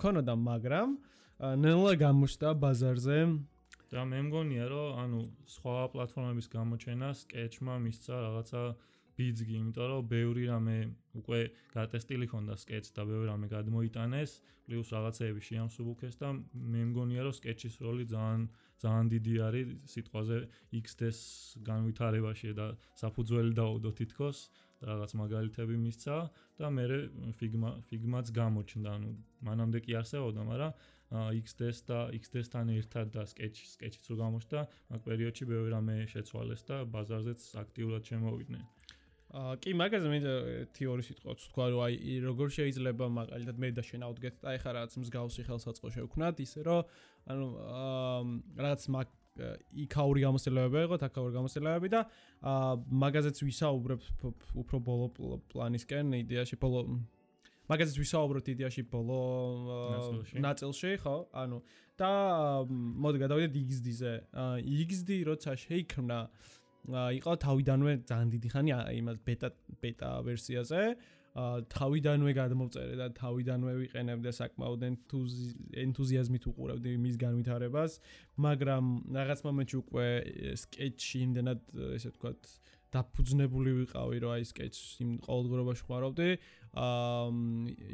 ქონოდა, 0.00 0.34
მაგრამ 0.48 0.88
ნელა 1.62 1.92
გამოჩნდა 2.04 2.48
ბაზარზე. 2.62 3.18
და 3.86 4.02
მე 4.02 4.18
მგონია 4.26 4.64
რომ 4.66 4.98
ანუ 4.98 5.20
სხვა 5.46 5.74
პლატფორმების 5.94 6.46
გამოჩენა 6.50 7.08
sketch-მა 7.22 7.74
მისცა 7.86 8.14
რაღაცა 8.18 8.62
ბიძგი, 9.16 9.54
იმიტომ 9.62 9.86
რომ 9.90 10.08
ბევრი 10.10 10.44
რამე 10.50 10.78
უკვე 11.20 11.40
გატესტილი 11.76 12.26
ხონდა 12.32 12.54
sketch 12.62 12.90
და 12.96 13.02
ბევრი 13.06 13.26
რამე 13.30 13.46
გადმოიტანეს, 13.54 14.30
პლუს 14.66 14.90
რაღაცეები 14.90 15.40
შეამსუბუქეს 15.48 16.18
და 16.18 16.28
მე 16.74 16.82
მგონია 16.90 17.22
რომ 17.26 17.34
sketch-ის 17.38 17.78
როლი 17.86 18.04
ძალიან 18.10 18.42
ძალიან 18.82 19.06
დიდი 19.14 19.34
არის 19.46 19.68
სიტყვაზე 19.92 20.38
XD-ს 20.82 21.18
განვითარებაში 21.68 22.50
და 22.58 22.66
საფუძველი 23.02 23.52
დაუდო 23.60 23.90
თითქოს 24.00 24.38
რაღაც 24.82 25.10
მაგალითები 25.16 25.76
მისცა 25.80 26.16
და 26.60 26.70
მე 26.76 26.84
Figma 27.40 27.70
Figma-ც 27.88 28.32
გამოჩნდა, 28.36 28.90
ანუ 28.96 29.10
მანამდე 29.48 29.78
კი 29.86 29.92
არსებობდა, 30.00 30.42
მაგრამ 30.50 30.72
XD-ს 31.40 31.78
და 31.86 31.98
XD-სთან 32.18 32.72
ერთად 32.76 33.12
და 33.14 33.22
Sketch 33.30 33.62
Sketch-იც 33.72 34.04
რო 34.10 34.16
გამოჩნდა, 34.20 34.60
მაგ 34.90 35.00
პერიოდში 35.06 35.44
ბევრი 35.46 35.70
რამე 35.72 35.94
შეცვალეს 36.12 36.62
და 36.66 36.76
ბაზარზეც 36.90 37.40
აქტიურად 37.62 38.02
შემოვიდნენ. 38.10 38.64
აა 39.36 39.54
კი, 39.58 39.70
მაგაზე 39.74 40.08
მე 40.10 40.18
თეორი 40.76 41.02
სიტყვაც 41.02 41.38
თქვა, 41.50 41.64
რომ 41.74 41.80
აი 41.86 42.14
როგორ 42.24 42.48
შეიძლება 42.56 43.06
მაგალითად 43.10 43.56
მე 43.58 43.68
და 43.74 43.82
შენ 43.82 44.02
ავდგეთ 44.06 44.36
და 44.42 44.54
ეხა 44.56 44.70
რაღაც 44.76 44.92
მსგავსი 45.02 45.42
ხელსაწყო 45.50 45.88
შევქნათ, 45.96 46.42
ისე 46.46 46.60
რომ 46.62 46.80
ანუ 47.26 47.46
აა 47.58 48.20
რაღაც 48.62 48.82
მაგ 48.96 49.15
იქაური 49.86 50.24
გამოსელებები 50.26 50.84
იყო, 50.86 50.96
თაკაური 51.02 51.32
გამოსელებები 51.36 51.88
და 51.92 52.00
აა 52.40 52.72
მაგაზეც 53.04 53.36
ვისაუბრებ 53.46 54.00
უფრო 54.62 54.76
ბოლო 54.88 55.06
პლანისკენ, 55.52 56.14
იდეაში 56.24 56.56
ბოლო 56.62 56.86
მაგაზეც 57.70 57.96
ვისაუბროთ 57.98 58.46
იდეაში 58.54 58.82
ბოლო 58.90 59.20
ნაწილში, 60.38 60.92
ხო? 61.02 61.16
ანუ 61.34 61.58
და 61.98 62.10
მოდი 62.70 63.18
გადავიდეთ 63.24 63.52
XD-ზე. 63.66 64.12
XD 64.86 65.10
როცა 65.26 65.56
შეიქმნა 65.64 66.18
იყო 66.86 67.32
თავიდანვე 67.42 67.92
ძალიან 68.06 68.28
დიდი 68.30 68.48
ხანი 68.54 68.70
იმას 69.00 69.16
ბეტა 69.26 69.48
ბეტა 69.82 70.10
ვერსიაზე. 70.22 70.82
თავიდანვე 71.36 72.32
გადმოვწერე 72.32 72.94
და 72.96 73.06
თავიდანვე 73.16 73.72
ვიყენებდე 73.82 74.30
საკმაოდ 74.32 74.84
ენთუზიაზმით 75.84 76.46
უყურებდი 76.48 76.94
მის 77.02 77.18
განვითარებას, 77.20 77.98
მაგრამ 78.40 78.84
რაღაც 79.18 79.42
მომენტში 79.44 79.76
უკვე 79.82 80.06
sketch-ი 80.64 81.18
იმდენად 81.26 81.60
ესე 81.98 82.12
ვთქვათ 82.14 82.40
დაფუძნებული 82.96 83.70
ვიყავი 83.82 84.20
რომ 84.22 84.32
აი 84.36 84.46
sketch 84.48 84.78
იმ 85.04 85.10
ყოველდღიურობაში 85.26 85.82
ხმარობდი. 85.86 86.28
აა 86.76 87.28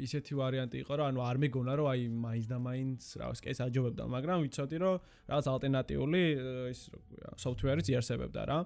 ისეთი 0.07 0.33
ვარიანტი 0.39 0.77
იყო 0.83 0.93
რომ 0.99 1.05
ანუ 1.11 1.19
არ 1.23 1.37
მეგონა 1.43 1.73
რომ 1.79 1.87
აი 1.91 2.01
მაინც 2.23 2.45
და 2.51 2.57
მაინც 2.63 3.01
რა 3.19 3.27
sketch 3.39 3.59
აჯობებდა, 3.67 4.03
მაგრამ 4.07 4.37
ვიცოდი 4.47 4.77
რომ 4.83 4.95
რაღაც 5.27 5.45
ალტერნატიული 5.51 6.23
ის 6.71 6.81
software-იც 7.43 7.87
იარსებებდა 7.91 8.41
რა. 8.47 8.57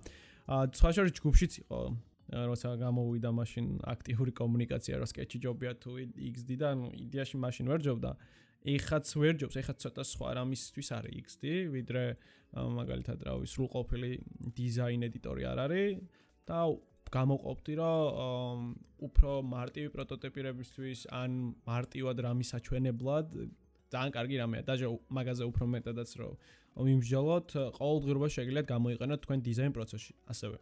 აა 0.51 0.63
სხვა 0.77 0.89
შორის 0.97 1.13
ჯგუფშიც 1.17 1.53
იყო 1.65 1.79
როცა 2.27 2.69
გამოვიდა 2.83 3.29
მაშინ 3.39 3.65
აქტიური 3.93 4.31
კომუნიკაცია 4.35 4.95
რომ 4.99 5.09
sketch-ი 5.11 5.37
ჯობია 5.47 5.71
თუ 5.79 5.91
XD 6.31 6.49
და 6.59 6.67
ანუ 6.75 6.87
იდეაში 7.07 7.37
მაშინ 7.39 7.65
ვერ 7.71 7.81
ჯობდა. 7.87 8.11
ეხაც 8.67 9.05
ვერ 9.15 9.35
ჯობს, 9.39 9.55
ეხაც 9.63 9.77
ცოტა 9.79 10.03
სხვა 10.11 10.29
რამისთვის 10.37 10.87
არის 10.97 11.13
XD, 11.23 11.43
ვიდრე 11.71 12.03
მაგალითად 12.51 13.19
რა 13.23 13.33
ვიცი, 13.39 13.51
სრულყოფილი 13.53 14.11
დიზაინ 14.59 15.01
ედიტორი 15.07 15.43
არ 15.47 15.59
არის. 15.65 15.91
და 16.47 16.59
გამოყოფდი 17.11 17.73
რომ 17.79 18.57
უფრო 19.07 19.31
მარტივი 19.47 19.89
პროტოტიპირებისთვის 19.95 20.99
ან 21.11 21.31
მარტივად 21.67 22.17
რამის 22.25 22.51
საჩვენებლად 22.55 23.27
ძალიან 23.93 24.11
კარგი 24.17 24.35
რამეა 24.43 24.63
დაჟე 24.67 24.87
მაგაზე 25.17 25.43
უფრო 25.51 25.65
მეტადაც 25.75 26.09
რომ 26.19 26.33
მომიმსჯელოთ 26.77 27.49
ყოველდღიურად 27.79 28.31
შეგიძლიათ 28.37 28.67
გამოიყენოთ 28.73 29.19
თქვენ 29.23 29.39
დიზაინ 29.47 29.71
პროცესში 29.77 30.13
ასევე 30.33 30.57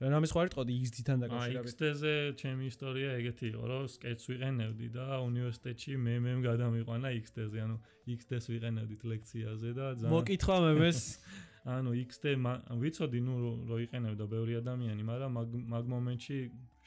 რამის 0.00 0.32
ხარ 0.32 0.48
იტყოდი 0.48 0.74
X-დთან 0.80 1.18
დაკავშირებით. 1.24 1.74
X-ზე 1.76 2.14
ჩემი 2.40 2.64
ისტორია 2.72 3.10
ეგეთი 3.20 3.46
იყო 3.52 3.64
რომ 3.68 3.84
sketch 3.92 4.24
ვიყენებდი 4.32 4.88
და 4.96 5.06
უნივერსიტეტში 5.28 5.92
მე 6.00 6.14
მე 6.24 6.32
გადამიყვანა 6.48 7.08
X-ზე 7.20 7.60
ანუ 7.60 7.76
X-დეს 8.16 8.44
ვიყენებდით 8.48 9.02
ლექციაზე 9.12 9.70
და 9.76 9.86
ძალიან 10.00 10.12
მოკითხვა 10.16 10.56
მე 10.64 10.72
მეს. 10.80 11.00
ანუ 11.76 11.90
X-ზე 12.08 12.32
ვიცოდი 12.80 13.20
ნუ 13.20 13.34
რო 13.68 13.76
იყენებდა 13.84 14.24
ბევრი 14.24 14.54
ადამიანი 14.64 15.02
მაგრამ 15.04 15.32
მაგ 15.68 15.84
მომენტში 15.92 16.38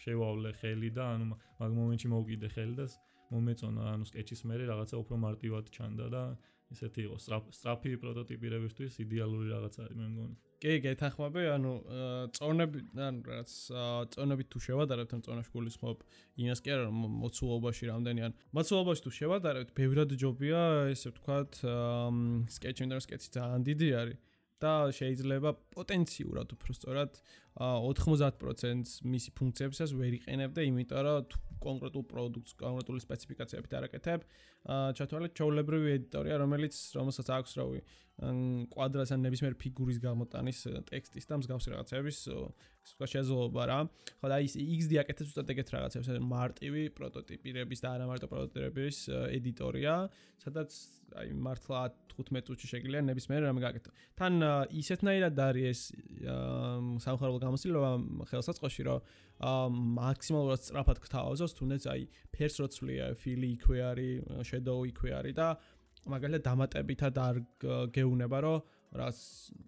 შევავლე 0.01 0.51
ხელი 0.57 0.89
და 0.97 1.03
ანუ 1.13 1.25
მაგ 1.61 1.71
მომენტში 1.77 2.07
მოვკიდე 2.09 2.49
ხელი 2.57 2.75
და 2.81 2.85
მომეწონა 3.33 3.83
ანუ 3.93 4.09
sketch-ის 4.09 4.41
მერე 4.49 4.65
რაღაცა 4.73 4.95
უფრო 5.03 5.15
მარტივად 5.25 5.69
ჩანდა 5.69 6.07
და 6.09 6.23
ესეთი 6.73 7.05
იყო 7.07 7.17
სტრაფი 7.55 7.93
პროტოტიპირებისთვის 8.03 8.97
იდეალური 9.03 9.53
რაღაც 9.53 9.77
არის 9.83 9.95
მე 9.99 10.07
მგონი. 10.13 10.35
კი, 10.63 10.73
გეთანხმები, 10.83 11.41
ანუ 11.53 11.71
წონები, 12.37 12.83
ანუ 12.97 13.19
რაღაც 13.29 13.51
წონები 14.15 14.43
თუ 14.51 14.59
შევადარებთ, 14.67 15.15
ან 15.17 15.23
წონაში 15.27 15.51
გულისხმობ 15.55 16.05
იმას 16.43 16.59
კი 16.63 16.69
არა, 16.73 16.83
რომ 16.89 16.99
მოცულობაში 17.23 17.83
რამდენი 17.93 18.21
ან 18.27 18.37
მოცულობაში 18.57 19.01
თუ 19.03 19.11
შევადარებთ, 19.19 19.73
ბევრად 19.77 20.15
ჯობია, 20.23 20.61
ესე 20.95 21.11
ვთქვათ, 21.11 21.51
sketch-ი 22.57 22.87
და 22.89 23.01
sketch-ი 23.03 23.29
ძალიან 23.37 23.61
დიდი 23.67 23.89
არის. 24.03 24.21
და 24.63 24.73
შეიძლება 24.95 25.51
პოტენციურად 25.75 26.53
უფრო 26.55 26.71
სწორად 26.77 27.19
90%-ს 27.59 29.03
მისი 29.05 29.29
ფუნქციებსაც 29.37 29.93
ვერ 29.93 30.17
იყენებ 30.17 30.55
და 30.57 30.61
იმიტომ 30.65 31.01
რომ 31.05 31.35
კონკრეტულ 31.63 32.03
პროდუქტს, 32.09 32.55
კონკრეტული 32.59 32.99
სპეციფიკაციებით 33.03 33.75
არაკეთებ, 33.79 34.25
ჩათვალეთ 34.99 35.35
ჩაოლებრივი 35.37 35.89
ედიტორია, 35.97 36.39
რომელიც 36.43 36.73
რომელსაც 36.97 37.27
აქვს 37.37 37.53
რავი 37.59 37.79
კვადრატს 38.73 39.11
ან 39.15 39.23
ნებისმიერ 39.25 39.55
ფიგურის 39.57 39.97
გამოტანის 40.03 40.59
ტექსტის 40.85 41.25
და 41.29 41.39
მსგავსი 41.41 41.73
რაღაცების 41.73 42.17
სხვა 42.83 43.05
შესაძლებლობა 43.09 43.63
რა. 43.65 43.79
ხო 44.21 44.27
და 44.29 44.37
ის 44.43 44.53
XD 44.53 44.99
აკეთებს 45.01 45.33
უბრალოდ 45.33 45.53
ეგეთ 45.53 45.69
რაღაცებს, 45.73 46.07
მარტივი 46.21 46.83
პროტოტიპირების 46.93 47.79
და 47.81 47.89
არა 47.95 48.05
მარტო 48.11 48.27
პროტოტიპირების 48.29 48.97
ედიტორია, 49.33 49.93
სადაც 50.43 50.69
აი 51.17 51.29
მართლა 51.33 51.81
15 52.13 52.45
წუთში 52.45 52.67
შეგიძლია 52.69 53.01
ნებისმიერ 53.01 53.41
რამე 53.49 53.61
გააკეთო. 53.65 53.89
თან 54.19 54.33
ისეთნაირად 54.77 55.35
არის 55.47 55.65
ეს 55.73 55.81
სამხარებო 57.01 57.39
გამოცდილება 57.43 57.91
ხელსაწყოში, 58.31 58.81
რომ 58.87 58.99
მაქსიმალურად 59.99 60.59
სწრაფად 60.63 60.97
გთავაზოს, 61.03 61.55
თუნდაც 61.59 61.83
აი 61.93 62.01
ფერს 62.33 62.55
როცვლია, 62.63 63.05
ფილი 63.19 63.47
იქვე 63.57 63.79
არის, 63.89 64.47
შედოუ 64.49 64.81
იქვე 64.93 65.11
არის 65.19 65.35
და 65.39 65.47
მაგალითად 66.03 66.43
დამატებითად 66.43 67.15
არ 67.23 67.35
გეუნება, 67.95 68.37
რომ 68.43 68.57
რაღაც 68.93 69.17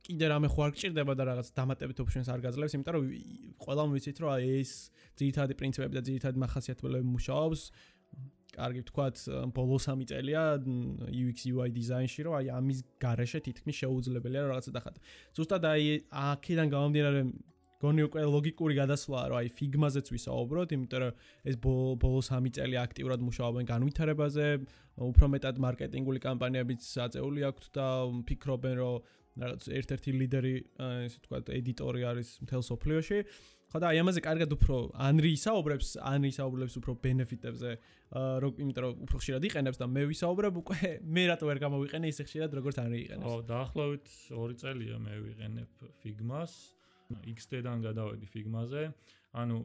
კიდე 0.05 0.25
რამე 0.29 0.47
ხო 0.53 0.61
არ 0.65 0.71
გჭირდება 0.75 1.13
და 1.17 1.23
რაღაც 1.31 1.47
დამატებით 1.57 1.99
ოფშენს 2.03 2.29
არ 2.29 2.39
გაძლევს, 2.45 2.75
იმიტომ 2.77 2.93
რომ 2.95 3.05
ყველამ 3.63 3.89
ვიცით, 3.95 4.17
რომ 4.21 4.31
ეს 4.45 4.71
ძირითადი 5.17 5.53
პრინციპები 5.57 5.93
და 5.97 6.03
ძირითადი 6.05 6.37
მახასიათებლები 6.45 7.07
მუშაობს. 7.09 7.61
კარგი 8.55 8.81
ვთქვათ, 8.85 9.17
ბოლო 9.51 9.77
3 9.83 10.07
წელია 10.07 10.43
UX 11.11 11.39
UI 11.51 11.69
დიზაინში, 11.75 12.21
რომ 12.23 12.33
აი 12.39 12.47
ამის 12.55 12.79
გარეშე 13.03 13.39
თითქმის 13.43 13.75
შეუძლებელია 13.83 14.47
რაღაცა 14.47 14.71
დახატო. 14.71 14.99
ზუსტად 15.35 15.63
აი 15.67 15.83
აქედან 16.07 16.67
გამომდინარე 16.71 17.21
გონი 17.83 18.05
უკვე 18.07 18.21
ლოგიკური 18.29 18.73
გადასვლაა, 18.79 19.25
რომ 19.31 19.37
აი 19.41 19.49
ფიგმაზეც 19.59 20.07
ვისაუბროთ, 20.15 20.69
იმიტომ 20.75 20.99
რომ 21.03 21.11
ეს 21.51 21.55
ბოლო 21.59 22.21
3 22.23 22.53
წელი 22.55 22.75
აქტიურად 22.85 23.19
მუშაობენ 23.25 23.65
განვითარებაზე, 23.71 24.47
უფრო 24.95 25.25
მეტად 25.35 25.55
მარკეტინგული 25.65 26.19
კამპანიებიც 26.23 26.83
აწეული 27.05 27.41
აქვთ 27.51 27.65
და 27.75 27.87
ფიქრობენ, 28.31 28.75
რომ 28.79 28.95
რაღაც 29.35 29.67
ერთ-ერთი 29.67 30.11
ლიდერი, 30.15 30.55
ესე 31.05 31.19
ვთქვათ, 31.19 31.51
ედიტორი 31.59 32.01
არის 32.07 32.29
მთელ 32.47 32.63
სოფლიოში. 32.63 33.19
ხო 33.75 33.81
და 33.83 33.91
აი 33.91 33.97
ამაზე 33.99 34.21
კარგად 34.23 34.49
უფრო 34.55 34.75
ანრი 34.95 35.29
ისაუბრებს, 35.35 35.87
ანრი 35.99 36.29
ისაუბრებს 36.31 36.75
უფრო 36.79 36.91
ბენეფიტებზე, 37.03 37.71
რომ 38.45 38.61
იმიტომ 38.63 38.83
რომ 38.85 38.93
უფრო 39.03 39.19
ხშირად 39.19 39.47
იყენებს 39.49 39.81
და 39.81 39.85
მე 39.91 40.03
ვისაუბრებ 40.15 40.59
უკვე 40.63 40.91
მე 41.03 41.23
რატო 41.33 41.49
ვერ 41.49 41.59
გამოვიყენე 41.65 42.07
ისე 42.13 42.23
ხშირად 42.29 42.55
როგორც 42.55 42.79
ანრი 42.85 42.99
იყენებს. 43.03 43.27
ო, 43.27 43.43
დაახლოებით 43.51 44.07
2 44.31 44.55
წელია 44.63 44.95
მე 45.01 45.13
ვიყენებ 45.27 45.71
Figma-ს. 45.99 46.74
XD-დან 47.11 47.85
გადავედი 47.85 48.25
Figma-ზე. 48.33 48.83
ანუ 49.35 49.57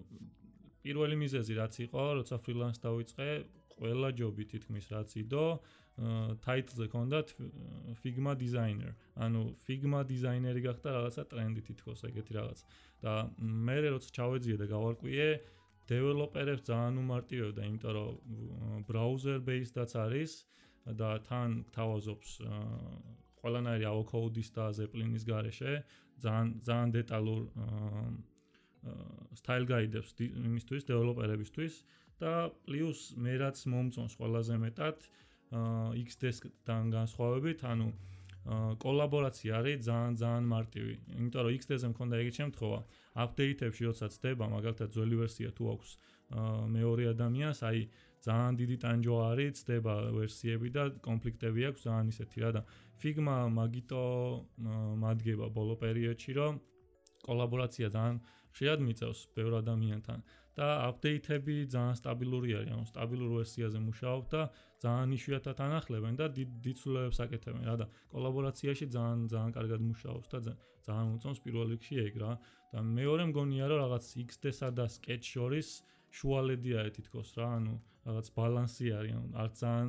პირველი 0.85 1.17
მიზეზი 1.21 1.55
რაც 1.61 1.75
იყო, 1.87 2.05
როცა 2.21 2.37
freelance 2.41 2.81
დავიწყე, 2.85 3.29
ყველა 3.77 4.09
ჯობი 4.19 4.45
თითქმის 4.53 4.87
რაც 4.93 5.11
იდო, 5.25 5.47
title-ზე 6.45 6.85
ჰქონდათ 6.89 7.29
Figma 8.01 8.33
designer. 8.37 8.93
ანუ 9.17 9.57
Figma 9.67 10.01
designer-ი 10.09 10.63
გახდა 10.65 10.89
რაღაცა 10.97 11.23
ტრენდი 11.33 11.63
თითქოს 11.69 12.05
ეგეთი 12.09 12.33
რაღაც. 12.41 12.59
და 13.01 13.13
მე 13.41 13.77
როცა 13.97 14.09
ჩავეძიე 14.17 14.57
და 14.61 14.67
გავარკვიე, 14.69 15.29
developer-ებს 15.91 16.63
ძალიან 16.71 16.95
უმარტივებდა, 17.03 17.63
იმიტომ 17.69 17.93
რომ 17.97 18.85
browser 18.89 19.37
based-დაც 19.43 19.91
არის 20.05 20.33
და 21.01 21.11
თან 21.27 21.65
თავაზობს 21.75 22.31
ყველანაირი 23.43 23.87
AO-code-ის 23.93 24.49
და 24.57 24.65
Zeppelin-ის 24.79 25.25
გარეშე 25.31 25.73
ძალიან 26.25 26.49
ძალიან 26.67 26.91
დეტალურ 26.99 27.41
style 29.41 29.67
guide-ებს 29.69 30.13
იმისთვის 30.25 30.87
დეველოპერებისთვის 30.91 31.75
და 32.21 32.33
პლუს 32.69 33.01
მე 33.25 33.35
რაც 33.43 33.57
მომწონს 33.73 34.15
ყველაზე 34.21 34.57
მეტად 34.65 34.97
Xdesk-დან 35.51 36.93
განსხვავებით, 36.95 37.65
ანუ 37.67 37.89
კოლაბორაცია 38.81 39.53
არის 39.61 39.79
ძალიან 39.85 40.15
ძალიან 40.23 40.45
მარტივი. 40.49 40.95
იმიტომ 41.19 41.43
რომ 41.45 41.57
Xdesk-ზე 41.61 41.89
მქონდა 41.93 42.15
ეგეთი 42.23 42.39
შემთხვევა, 42.41 42.81
update-ებში 43.25 43.83
როდესაც 43.89 44.13
ხდება, 44.17 44.45
მაგალითად 44.57 44.89
ძველი 44.97 45.17
ვერსია 45.21 45.51
თუ 45.57 45.65
აქვს 45.75 45.91
მეორე 46.77 47.05
ადამიანს, 47.15 47.61
აი 47.69 47.79
ძალიან 48.27 48.55
დიდი 48.61 48.77
ტანჯო 48.85 49.17
არის, 49.31 49.55
ხდება 49.65 49.95
ვერსიები 50.17 50.69
და 50.77 50.83
კონფლიქტები 51.07 51.61
აქვს 51.71 51.85
ძალიან 51.89 52.07
ისეთი 52.13 52.39
რა 52.45 52.51
და 52.57 52.63
Figma 53.01 53.37
მაგიტო 53.49 54.05
მადგება 55.05 55.47
ბოლო 55.57 55.75
პერიოდში, 55.81 56.33
რომ 56.37 56.61
კოლაბორაცია 57.25 57.89
ძალიან 57.97 58.17
შეიძლება 58.51 58.85
მიწევს 58.87 59.21
ბევრ 59.37 59.53
ადამიანთან 59.63 60.21
და 60.59 60.67
აპდეიტები 60.91 61.55
ძალიან 61.73 61.97
სტაბილური 62.01 62.51
არის, 62.59 62.73
ანუ 62.75 62.85
სტაბილურ 62.93 63.31
ვერსიაზე 63.41 63.79
მუშაობ 63.89 64.25
და 64.35 64.43
ძალიან 64.85 65.09
იშვიათად 65.17 65.59
ანახლებენ 65.67 66.15
და 66.21 66.27
დიდ 66.37 66.75
ცვლილებებს 66.81 67.19
აკეთებენ 67.25 67.65
რა 67.71 67.77
და 67.81 67.87
კოლაბორაციაში 68.13 68.87
ძალიან 68.97 69.21
ძალიან 69.33 69.53
კარგად 69.57 69.81
მუშაობს 69.91 70.29
და 70.35 70.39
ძალიან 70.89 71.09
უწონს 71.17 71.41
პირველ 71.45 71.67
რიგში 71.75 71.95
ეგ 72.05 72.15
რა 72.21 72.33
და 72.73 72.79
მეორე 72.99 73.25
მგონია 73.31 73.65
რომ 73.71 73.79
რაღაც 73.85 74.05
XD-სა 74.27 74.69
და 74.79 74.85
Sketch 74.97 75.27
შორის 75.35 75.69
შუალედია 76.11 76.85
თითქოს 76.97 77.31
რა, 77.39 77.49
ანუ 77.61 77.75
რაღაც 78.07 78.27
ბალანსი 78.37 78.87
არის, 78.99 79.15
ანუ 79.21 79.29
არ 79.45 79.51
ძალიან 79.61 79.89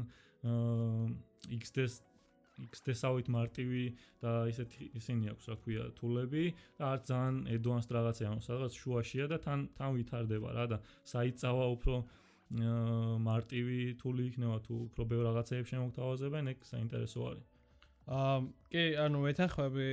XD-ს 1.61 1.93
XD-სავით 2.61 3.29
მარტივი 3.33 3.83
და 4.21 4.31
ისეთი 4.51 4.89
ისინი 4.99 5.31
აქვს, 5.33 5.47
რა 5.49 5.55
ქვია, 5.65 5.85
თულები 5.97 6.43
და 6.77 6.91
არ 6.93 6.99
ძალიან 7.09 7.37
advanced 7.57 7.93
რაღაცა, 7.95 8.27
ანუ 8.31 8.41
სადღაც 8.45 8.77
შუაშია 8.81 9.25
და 9.31 9.37
თან 9.45 9.59
თან 9.77 9.89
ვითარდება 9.97 10.49
რა 10.57 10.65
და 10.75 10.77
საიწავა 11.13 11.65
უფრო 11.75 11.95
მარტივი 12.51 13.79
თული 14.01 14.27
იქნება 14.29 14.57
თუ 14.67 14.73
უფრო 14.91 15.01
ბევრ 15.07 15.23
რაღაცეებს 15.29 15.71
შემოგთავაზებენ, 15.73 16.51
ეგ 16.53 16.57
საინტერესო 16.67 17.19
არის. 17.31 17.50
აა 18.09 18.37
კი, 18.71 18.83
ანუ 18.97 19.19
ეთანხმები 19.29 19.87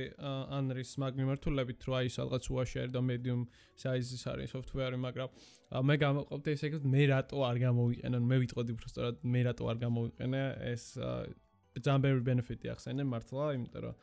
ანრის 0.57 0.91
მაგ 1.03 1.19
მიმართულებით, 1.19 1.85
რომ 1.85 1.97
აი 1.99 2.11
სადღაც 2.15 2.47
უაში 2.49 2.79
არის 2.81 2.93
და 2.95 3.01
medium 3.05 3.41
size-ის 3.77 4.23
არის 4.33 4.55
software-ი, 4.55 4.97
მაგრამ 5.05 5.29
მე 5.85 5.95
გამოყოფდი 6.03 6.55
ესე 6.55 6.71
იგი, 6.71 6.79
მე 6.89 7.03
რატო 7.13 7.43
არ 7.45 7.57
გამოვიყენე, 7.63 8.21
მე 8.31 8.39
ვიტყოდი 8.43 8.75
უფრო 8.75 8.87
სწორად, 8.89 9.21
მე 9.23 9.41
რატო 9.49 9.69
არ 9.69 9.77
გამოვიყენე? 9.85 10.41
ეს 10.73 10.83
ძალიან 11.77 12.01
ბევრი 12.07 12.23
benefit-ი 12.33 12.73
ახსენე 12.73 13.05
მართლა, 13.05 13.45
იმიტომ 13.59 13.83
რომ 13.85 13.95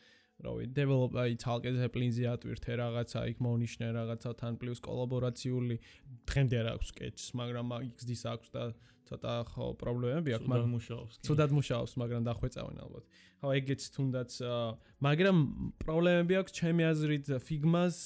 რავი, 0.44 0.66
develop 0.76 1.16
აი 1.16 1.36
თალკე 1.40 1.72
Zeppelin-ზე 1.76 2.26
ატვირთე 2.32 2.76
რაღაცა, 2.80 3.20
იქ 3.32 3.38
მონიშნე 3.46 3.86
რაღაცა 3.96 4.30
თან 4.40 4.58
პლუს 4.60 4.82
კოლაბორაციული 4.84 5.76
დღემდე 6.28 6.56
არ 6.60 6.68
აქვს 6.76 6.92
sketch-ს, 6.92 7.32
მაგრამ 7.40 7.66
XD-ს 7.96 8.22
აქვს 8.32 8.48
და 8.52 8.64
ცოტა 9.06 9.32
ხო 9.54 9.66
პრობლემები 9.78 10.34
აქვს, 10.36 10.48
მაგრამ 10.50 10.72
მუშაობს. 10.76 11.14
ცუდად 11.22 11.50
მუშაობს, 11.56 11.92
მაგრამ 12.02 12.22
დახვეწავენ 12.26 12.76
ალბათ. 12.84 13.04
ხო, 13.38 13.48
ეგეც 13.54 13.82
თუნდაც, 13.94 14.30
მაგრამ 15.06 15.36
პრობლემები 15.78 16.34
აქვს 16.42 16.52
ჩემი 16.58 16.82
აზრით 16.90 17.26
Figma-ს 17.46 17.96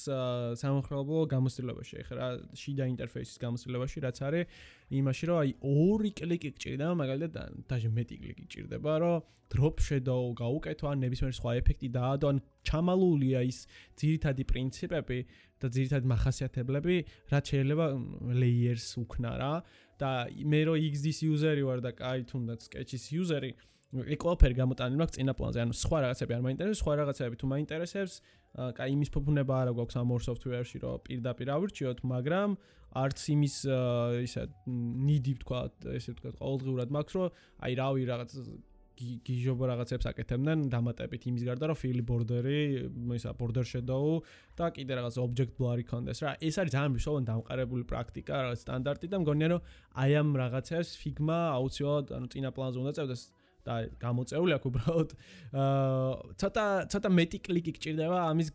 სამოხელობო 0.61 1.17
გამოცდილებაში. 1.33 1.95
ეხლა 2.05 2.15
რა 2.21 2.29
შიდა 2.53 2.85
ინტერფეისის 2.93 3.37
გამოცდილებაში 3.41 3.97
რაც 4.05 4.17
არის 4.21 4.45
იმაში, 4.91 5.23
რომ 5.31 5.37
აი 5.41 5.51
ორი 5.63 6.11
კლიკი 6.19 6.49
გჭირდება, 6.55 6.93
მაგალითად 7.01 7.35
დაჟე 7.71 7.89
მეტი 7.95 8.15
კლიკი 8.21 8.43
გჭირდება, 8.47 8.93
რომ 9.01 9.15
drop 9.51 9.77
shadow 9.83 10.21
გაუკეთო 10.35 10.85
ან 10.91 10.97
ნებისმიერ 11.03 11.33
სხვა 11.35 11.51
ეფექტი 11.59 11.89
დაადო, 11.95 12.25
ან 12.31 12.37
ჩამალულია 12.67 13.39
ის 13.47 13.59
ძირითადი 13.99 14.43
პრინციპები 14.51 15.19
და 15.61 15.67
ძირითადი 15.75 16.05
მახასიათებლები, 16.11 16.95
რაც 17.31 17.43
შეიძლება 17.51 17.85
layers 18.41 18.87
უქნა 19.03 19.31
რა. 19.39 19.53
და 20.01 20.11
მე 20.33 20.61
რო 20.65 20.73
XD-ის 20.81 21.19
იუზერი 21.29 21.61
ვარ 21.61 21.79
და 21.85 21.91
კაი 21.93 22.25
თუნდაც 22.25 22.59
Sketch-ის 22.65 23.03
იუზერი, 23.13 23.51
ეგ 23.91 24.23
ყველაფერი 24.23 24.55
გამოტანილი 24.55 24.99
მაქვს 25.01 25.17
წინა 25.17 25.33
პლანზე, 25.35 25.59
ანუ 25.65 25.75
სხვა 25.75 25.97
რაღაცები 26.05 26.31
არ 26.31 26.43
მაინტერესებს, 26.47 26.79
სხვა 26.79 26.93
რაღაცები 27.01 27.35
თუ 27.41 27.47
მაინტერესებს, 27.51 28.13
კაი 28.77 28.95
იმის 28.95 29.09
ფუფუნება 29.11 29.55
არა 29.61 29.71
გვაქვს 29.75 29.97
ამ 29.99 30.13
ორ 30.15 30.21
software-ში, 30.31 30.77
რომ 30.79 31.03
პირდაპირ 31.07 31.47
ავირჩიოთ, 31.51 31.99
მაგრამ 32.07 32.49
არც 33.03 33.19
იმის 33.35 33.55
ისა 34.31 34.43
ნიდი 34.71 35.33
ვთქვა, 35.39 35.59
ესე 35.99 36.15
ვთქვა, 36.15 36.31
ყოველდღურად 36.39 36.89
მაქვს, 36.95 37.13
რომ 37.19 37.27
აი 37.67 37.71
რავი 37.81 38.01
რაღაც 38.07 38.31
გიჟობ 39.01 39.61
რაღაცებს 39.65 40.05
აკეთებდნენ 40.11 40.65
დამატებით 40.69 41.23
იმის 41.31 41.43
გარდა 41.47 41.71
რომ 41.71 41.77
fili 41.79 42.03
border-ი, 42.05 42.59
ისა 43.17 43.33
border 43.39 43.63
shadow 43.65 44.21
და 44.59 44.69
კიდე 44.75 44.93
რაღაც 44.99 45.17
object 45.25 45.57
blur-ი 45.57 45.85
კონდეს 45.89 46.21
რა. 46.21 46.35
ეს 46.37 46.59
არის 46.61 46.75
ძალიან 46.75 46.91
მნიშვნელოვანი 46.93 47.27
დამყარებული 47.31 47.83
პრაქტიკა, 47.89 48.33
რაღაც 48.45 48.59
სტანდარტი 48.61 49.07
და 49.09 49.17
მგონია 49.23 49.47
რომ 49.55 49.61
აი 50.05 50.11
ამ 50.21 50.29
რაღაცებს 50.37 50.89
Figma 51.01 51.39
აუცილებლად 51.57 52.13
ანუ 52.13 52.27
წინა 52.29 52.49
პლანზე 52.53 52.77
უნდა 52.83 52.93
წევდეს 52.99 53.21
და 53.65 53.75
გამოწეული 54.01 54.51
აქვს 54.57 54.67
უბრალოდ 54.71 55.09
აა 55.61 56.35
ცოტა 56.41 56.65
ცოტა 56.91 57.09
მეტი 57.17 57.39
კლიკი 57.47 57.71
გჭირდება 57.77 58.17
ამის 58.31 58.49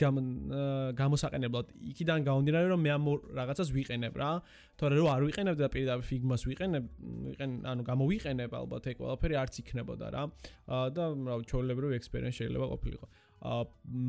გამოსაყენებლად. 1.00 1.66
იქიდან 1.92 2.18
გამომდინარე 2.26 2.66
რომ 2.72 2.80
მე 2.86 2.90
ამ 2.96 3.04
რაღაცას 3.38 3.68
ვიყენებ 3.76 4.14
რა. 4.20 4.30
თორე 4.76 4.94
რომ 5.00 5.08
არ 5.14 5.22
ვიყენებ 5.28 5.56
და 5.56 5.66
პირდაპირ 5.72 6.06
Figma-ს 6.06 6.42
ვიყენებ, 6.50 6.84
ვიყენ 7.32 7.50
ანუ 7.70 7.82
გამოვიყენებ 7.90 8.50
ალბათ 8.60 8.84
ეგ 8.92 8.96
ყველაფერი 9.00 9.34
არც 9.42 9.54
იქნებოდა 9.62 10.06
რა. 10.14 10.22
აა 10.66 10.88
და 10.96 11.04
რა 11.16 11.34
ჩოლებრივი 11.50 11.94
ექსპერიენსი 12.00 12.38
შეიძლება 12.42 12.66
ყოფილიყო. 12.74 13.06
აა 13.46 13.62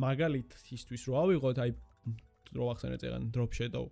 მაგალითისთვის 0.07 1.01
რო 1.07 1.13
ავიღოთ 1.23 1.57
აი 1.63 1.71
რო 2.55 2.65
ახსენეთ 2.73 3.01
ეგან 3.07 3.23
drop 3.35 3.51
shadow 3.51 3.87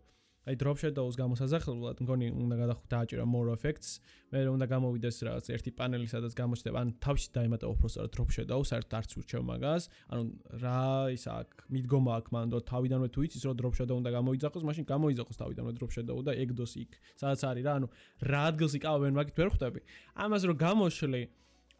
აი 0.45 0.57
drop 0.61 0.77
shadows 0.77 1.15
გამოსაზახლებლად 1.17 2.01
მგონი 2.05 2.27
უნდა 2.37 2.55
გადახო 2.59 2.83
დააჭირა 2.93 3.25
more 3.25 3.49
effects. 3.49 3.97
მე 4.29 4.41
უნდა 4.51 4.65
გამოვიდეს 4.69 5.17
რაღაც 5.25 5.45
ერთი 5.55 5.71
პანელი 5.79 6.07
სადაც 6.11 6.33
გამოჩნდება 6.37 6.77
ან 6.85 6.89
თავში 7.01 7.27
დაემატა 7.37 7.65
უბრალოდ 7.71 8.11
drop 8.13 8.29
shadows 8.35 8.69
საერთოდ 8.69 8.93
არც 8.99 9.11
ურჩევ 9.21 9.41
მაგას 9.49 9.83
ანუ 10.13 10.23
რა 10.61 10.83
ის 11.15 11.25
აქ 11.33 11.49
მიდგომა 11.73 12.11
აქ 12.19 12.25
მან 12.35 12.45
რომ 12.53 12.63
თავიდანვე 12.69 13.07
თუ 13.15 13.19
იცის 13.25 13.43
რომ 13.45 13.55
drop 13.61 13.73
shadow 13.79 13.95
უნდა 14.01 14.09
გამოიძახოს 14.17 14.63
მაშინ 14.69 14.85
გამოიძახოს 14.93 15.37
თავიდანვე 15.41 15.71
drop 15.77 15.91
shadow 15.97 16.17
და 16.21 16.31
ეგდოს 16.45 16.73
იქ. 16.83 16.91
სადაც 17.21 17.41
არის 17.49 17.63
რა 17.65 17.73
ანუ 17.79 17.87
რა 18.29 18.41
ადგილს 18.49 18.73
იკავებენ 18.77 19.13
მაგით 19.17 19.35
ვერ 19.39 19.49
ხვდები? 19.49 19.79
ამას 20.25 20.41
რომ 20.45 20.57
გამოშლი 20.61 21.21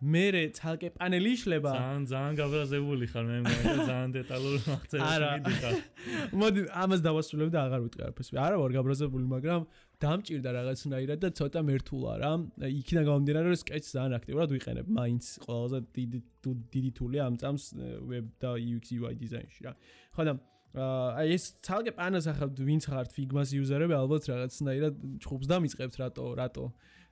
მერე 0.05 0.41
ცალკე 0.57 0.89
პანელი 0.95 1.31
იშლება. 1.35 1.71
ძალიან 1.73 2.03
ძალიან 2.11 2.33
გაბრაზებული 2.39 3.05
ხარ 3.09 3.25
მე 3.29 3.37
მგონი 3.45 3.85
ძალიან 3.89 4.11
დეტალური 4.15 4.59
აღწერა 4.75 5.29
მიდიხარ. 5.41 5.75
მოდი 6.41 6.61
ამას 6.83 7.01
დავასრულებ 7.05 7.49
და 7.55 7.59
აღარ 7.65 7.81
ვიტყვი 7.85 8.01
არაფერს. 8.05 8.29
არა 8.45 8.55
ვარ 8.61 8.71
გაბრაზებული, 8.77 9.25
მაგრამ 9.35 9.61
დამჭირდა 10.05 10.49
რაღაცნაირად 10.59 11.19
და 11.25 11.29
ცოტა 11.39 11.61
მერტულა 11.69 12.13
რა. 12.21 12.31
იქიდან 12.69 13.03
გამომდინარე 13.09 13.47
რომ 13.49 13.59
sketch 13.65 13.87
ძალიან 13.95 14.13
აქტიურად 14.19 14.49
ვიყენებ. 14.55 14.85
მაინც 14.99 15.23
ყველაზე 15.45 15.79
დიდი 15.97 16.19
დიდი 16.45 16.91
თული 16.99 17.17
ამ 17.25 17.35
წამს 17.41 17.63
web 18.05 18.25
და 18.37 18.49
UX 18.61 18.85
UI 18.99 19.13
design-ში 19.17 19.61
რა. 19.65 19.73
ხო 20.13 20.23
და 20.29 20.33
აი 20.75 21.31
ეს 21.35 21.55
ცალკე 21.63 21.95
პანელს 21.95 22.27
ახლა 22.27 22.51
ვინც 22.51 22.83
ხართ 22.91 23.13
Figma-ს 23.15 23.55
იუზერები 23.55 23.95
ალბათ 23.95 24.27
რაღაცნაირად 24.27 24.95
ჭუბს 25.23 25.47
დამიწყებთ 25.47 25.95
რატო 26.03 26.25
რატო 26.35 26.65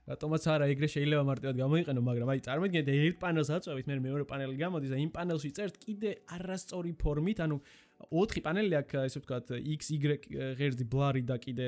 რატომაც 0.04 0.46
არა 0.52 0.66
ეგრე 0.68 0.88
შეიძლება 0.92 1.24
მარტივად 1.24 1.56
გამოიყენო, 1.64 2.00
მაგრამ 2.04 2.30
აი 2.34 2.40
წარმოგიდგენთ 2.44 2.88
ერთ 3.08 3.16
პანელს 3.24 3.50
აწვევით, 3.56 3.86
მე 3.88 3.94
მეორე 4.04 4.24
პანელი 4.28 4.56
გამოდის 4.60 4.90
და 4.92 4.98
იმ 5.00 5.10
პანელში 5.16 5.50
წერთ 5.56 5.78
კიდე 5.80 6.10
არასწორი 6.36 6.92
ფორმით, 7.00 7.38
ანუ 7.40 7.56
ოთხი 8.10 8.40
პანელი 8.44 8.76
აქვს, 8.80 8.98
ესე 9.08 9.18
ვთქვათ, 9.22 9.46
X, 9.74 9.80
Y 9.94 10.18
ღერძი 10.58 10.84
blurry 10.90 11.22
და 11.24 11.36
კიდე 11.40 11.66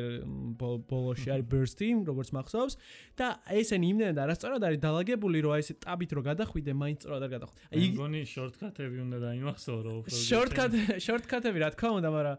ბოლოში 0.59 1.29
არის 1.33 1.47
burst-ი, 1.49 1.89
როგორც 2.07 2.31
მახსოვს 2.37 2.75
და 3.17 3.27
ესენი 3.57 3.87
იმდენად 3.97 4.21
არასწორად 4.27 4.63
არის 4.69 4.81
დალაგებული, 4.85 5.43
რომ 5.47 5.57
აი 5.57 5.65
ესე 5.65 5.75
ტაბით 5.81 6.11
რო 6.17 6.23
გადახვიდე, 6.27 6.73
მაინც 6.77 6.99
სწორად 7.07 7.23
არ 7.27 7.31
გადახვიდე. 7.37 7.61
აი 7.73 7.89
მგონი 7.97 8.21
shortcut-ები 8.37 8.97
უნდა 9.07 9.19
დაიმახსოვრ 9.27 9.83
რო 9.87 9.93
უფრო 10.03 10.17
shortcut 10.27 10.73
shortcut-ები 11.07 11.59
რა 11.65 11.71
თქმა 11.75 11.91
უნდა, 12.01 12.09
მაგრამ 12.17 12.37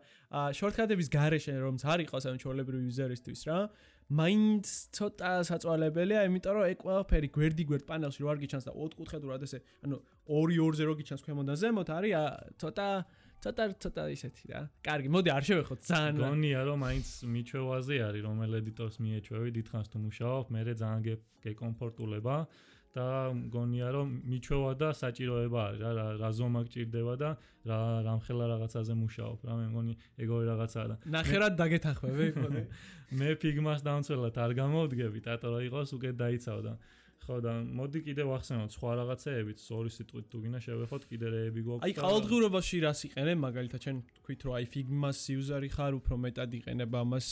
shortcut-ების 0.57 1.07
გარეშე 1.17 1.53
რომც 1.57 1.81
არ 1.87 1.99
იყოს 2.05 2.23
ამ 2.27 2.37
ჩოლებრივი 2.37 2.83
user-ისთვის 2.91 3.41
რა. 3.47 3.59
მაინც 4.07 4.63
ცოტა 4.95 5.31
საწვალებელია, 5.43 6.23
იმიტომ 6.31 6.53
რომ 6.55 6.63
ეგ 6.71 6.79
ყველაფერი 6.79 7.27
გვერდი 7.27 7.63
გვერდ 7.67 7.83
პანელში 7.91 8.23
რო 8.23 8.29
არ 8.31 8.39
გიჩანს 8.39 8.67
და 8.67 8.71
ოთხკუთხედურად 8.71 9.43
ესე, 9.43 9.59
ანუ 9.83 9.99
2-2-ზე 10.31 10.83
რო 10.87 10.93
გიჩანს 10.95 11.25
ქვემოდან 11.27 11.59
ზემოთ, 11.59 11.91
არის 11.91 12.15
ცოტა 12.55 12.87
ცოტა 13.43 13.63
ცოტა 13.83 14.03
ისეთი 14.17 14.43
რა. 14.51 14.61
კარგი, 14.87 15.09
მოდი 15.13 15.29
არ 15.37 15.43
შევეხოთ 15.49 15.79
ძალიან. 15.87 16.15
გონია 16.21 16.61
რომ 16.67 16.77
მაინც 16.85 17.07
მიჩვევაზე 17.33 17.95
არის, 18.07 18.21
რომელ 18.27 18.51
ედიტორს 18.61 18.95
მიეჩვევი, 19.03 19.49
დიდხანს 19.57 19.87
თუ 19.93 19.97
მუშაობ, 20.07 20.45
მე 20.53 20.61
ძალიან 20.81 21.01
გეკომფორტულება. 21.45 22.35
და 22.97 23.05
მგონია 23.37 23.87
რომ 23.93 24.07
მიჩვევა 24.31 24.71
და 24.81 24.89
საჭიროება 24.97 25.59
არის 25.69 25.81
რა 25.85 26.05
რა 26.21 26.29
ზომა 26.37 26.61
გჭირდება 26.67 27.13
და 27.21 27.29
რა 27.69 27.79
რამხელა 28.07 28.45
რაღაცაზე 28.53 28.93
მუშაობ 29.01 29.45
რა 29.47 29.53
მე 29.59 29.65
მგონი 29.71 29.93
ეგორი 30.25 30.45
რაღაცაა 30.51 30.85
და 30.91 30.95
ნახერად 31.17 31.53
დაგეთანხმები 31.61 32.27
მე 33.21 33.29
ფიგმას 33.43 33.85
დამცველად 33.87 34.39
არ 34.45 34.51
გამოვდგები 34.61 35.19
თატორ 35.27 35.59
იყოს 35.67 35.93
უკეთ 35.97 36.15
დაიცავდა 36.23 36.73
ხო 37.27 37.37
და 37.43 37.53
მოდი 37.77 37.99
კიდე 38.07 38.23
ვახსენოთ 38.31 38.71
სხვა 38.71 38.91
რაღაცეებიც. 38.99 39.59
ორი 39.77 39.91
სიტყვით 39.91 40.25
თუ 40.31 40.37
გინდა 40.43 40.59
შევეხოთ 40.63 41.03
კიდე 41.11 41.27
რეები 41.35 41.61
გვაქვს 41.67 41.83
აი 41.83 41.93
ყოველდღიურობაში 41.99 42.77
რას 42.87 42.99
იყენებ 43.07 43.37
მაგალითად 43.43 43.79
ჩვენ 43.83 43.97
თქვით 44.17 44.41
რომ 44.47 44.53
აი 44.57 44.65
Figma-ს 44.71 45.19
user-ი 45.35 45.69
ხარ 45.75 45.93
უფრო 45.99 46.15
მეტად 46.23 46.51
იყენებ 46.59 46.91
ამას. 47.03 47.27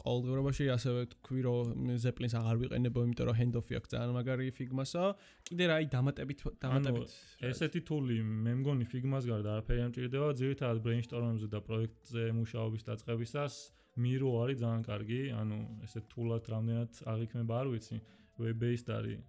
ყოველდღიურობაში 0.00 0.64
ასევე 0.76 1.00
თქვი 1.12 1.40
რომ 1.46 1.64
Zeppelin-ს 2.00 2.34
აღარ 2.40 2.56
ვიყენებო 2.64 2.98
იმიტომ 3.06 3.26
რომ 3.28 3.36
handoff-ი 3.36 3.74
აქვს 3.76 3.88
ძალიან 3.92 4.12
მაგარი 4.16 4.46
Figma-სა 4.56 5.04
კიდე 5.52 5.64
რა 5.68 5.74
აი 5.76 5.86
დამატებით 5.92 6.40
დამატებით 6.64 7.10
ესეთი 7.52 7.80
თული 7.84 8.18
მე 8.24 8.52
მგონი 8.64 8.84
Figma-ს 8.88 9.24
გარდა 9.28 9.48
არაფერი 9.60 9.80
არ 9.84 9.90
მჭირდება 9.92 10.28
ძირითადად 10.40 10.78
brainstorm-ზე 10.86 11.48
და 11.52 11.60
პროექტზე 11.60 12.24
მუშაობის 12.40 12.82
დაწყებისას. 12.88 13.54
Miro 13.96 14.30
არის 14.44 14.60
ძალიან 14.60 14.82
კარგი 14.84 15.20
ანუ 15.40 15.58
ესე 15.86 16.00
თულად 16.12 16.44
რამდენად 16.52 16.98
აღიქმება 17.12 17.54
არ 17.60 17.68
ვიცი 17.72 17.96
web 18.38 18.58
based 18.60 18.90
არის 18.92 19.20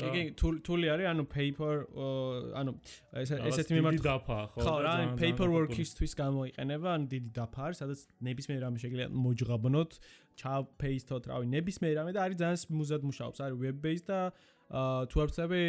და 0.00 0.10
კი 0.14 0.22
კი 0.38 0.52
თული 0.66 0.90
არის 0.94 1.08
ანუ 1.12 1.24
paper 1.34 1.74
ანუ 2.60 2.72
ეს 3.22 3.32
ესეთი 3.36 3.78
მიმართ 3.78 4.00
დაფა 4.06 4.38
ხო 4.54 4.64
ხო 4.66 4.76
რა 4.86 4.94
paperwork-ისთვის 5.20 6.16
გამოიყენება 6.22 6.88
ანუ 6.96 7.06
დიდი 7.12 7.30
დაფა 7.38 7.60
არის 7.68 7.82
სადაც 7.84 8.00
ნებისმიერ 8.28 8.64
რამე 8.66 8.78
შეიძლება 8.84 9.22
მოჯღაბნოთ 9.26 10.00
ჩა 10.40 10.54
paste-ოთ 10.80 11.28
რავი 11.32 11.46
ნებისმიერ 11.52 11.94
რამე 12.00 12.16
და 12.16 12.24
არის 12.24 12.40
ძალიან 12.42 12.58
მუზად 12.80 13.06
მუშაობს 13.10 13.38
არის 13.44 13.62
web 13.66 13.76
based 13.84 14.08
და 14.08 14.20
თუ 14.72 15.16
არ 15.20 15.28
ვწები 15.28 15.62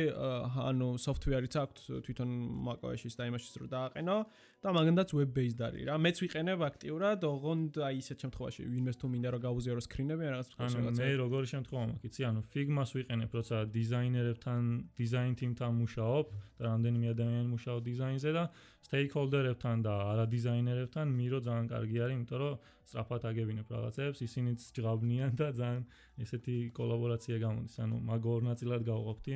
ანუ 0.63 0.88
software-იც 1.04 1.56
აქვს 1.60 1.88
თვითონ 2.08 2.30
macOS-ის 2.67 3.19
და 3.19 3.28
იმაშიც 3.28 3.56
რო 3.60 3.67
დააყენო 3.76 4.17
და 4.63 4.71
მაგანდაც 4.71 5.10
web 5.19 5.32
based 5.36 5.60
არის 5.67 5.84
რა. 5.88 5.95
მეც 5.99 6.17
ვიყენებ 6.23 6.60
აქტიურად 6.69 7.19
ოღონდ 7.28 7.73
აი 7.84 7.95
ისეთ 7.99 8.17
შემთხვევაში 8.23 8.62
ვინმეს 8.73 8.97
თუ 9.02 9.06
მინდა 9.12 9.30
რომ 9.36 9.41
გაუზიარო 9.43 9.82
სკრინები 9.84 10.23
რაღაც 10.32 10.47
ფოტოს 10.56 10.76
რაღაც 10.80 10.93
ანუ 10.93 11.04
მე 11.04 11.10
როგორი 11.23 11.47
შემთხვევა 11.54 11.84
მაქვს 11.91 12.08
იცი 12.08 12.21
ანუ 12.30 12.41
figma-ს 12.54 12.91
ვიყენებ 12.97 13.32
როცა 13.38 13.58
დიზაინერებთან 13.76 14.62
დიზაინ 14.99 15.34
ტიმთან 15.43 15.71
მუშაობ 15.84 16.26
და 16.58 16.62
რამდენიმე 16.63 17.08
ადამიანი 17.15 17.49
მუშაობ 17.56 17.80
დიზაინზე 17.91 18.30
და 18.38 18.43
stakeholder-ებთან 18.88 19.78
და 19.84 19.93
არა 20.13 20.26
დიზაინერებთან 20.32 21.08
მირო 21.19 21.38
ძალიან 21.43 21.67
კარგი 21.73 21.97
არის 22.04 22.15
იმიტომ 22.23 22.39
რომ 22.43 22.56
სწრაფად 22.88 23.21
აგებინებ 23.32 23.67
რაღაცებს 23.73 24.19
ისინიც 24.28 24.60
ჯღაბნიან 24.76 25.32
და 25.39 25.47
ძალიან 25.60 25.84
ესეთი 26.23 26.56
კოლაბორაცია 26.78 27.36
გამოდის. 27.45 27.76
ანუ 27.84 27.95
მაგ 28.10 28.23
ორ 28.34 28.41
ნაწილად 28.49 28.82
გავყოფთი 28.91 29.34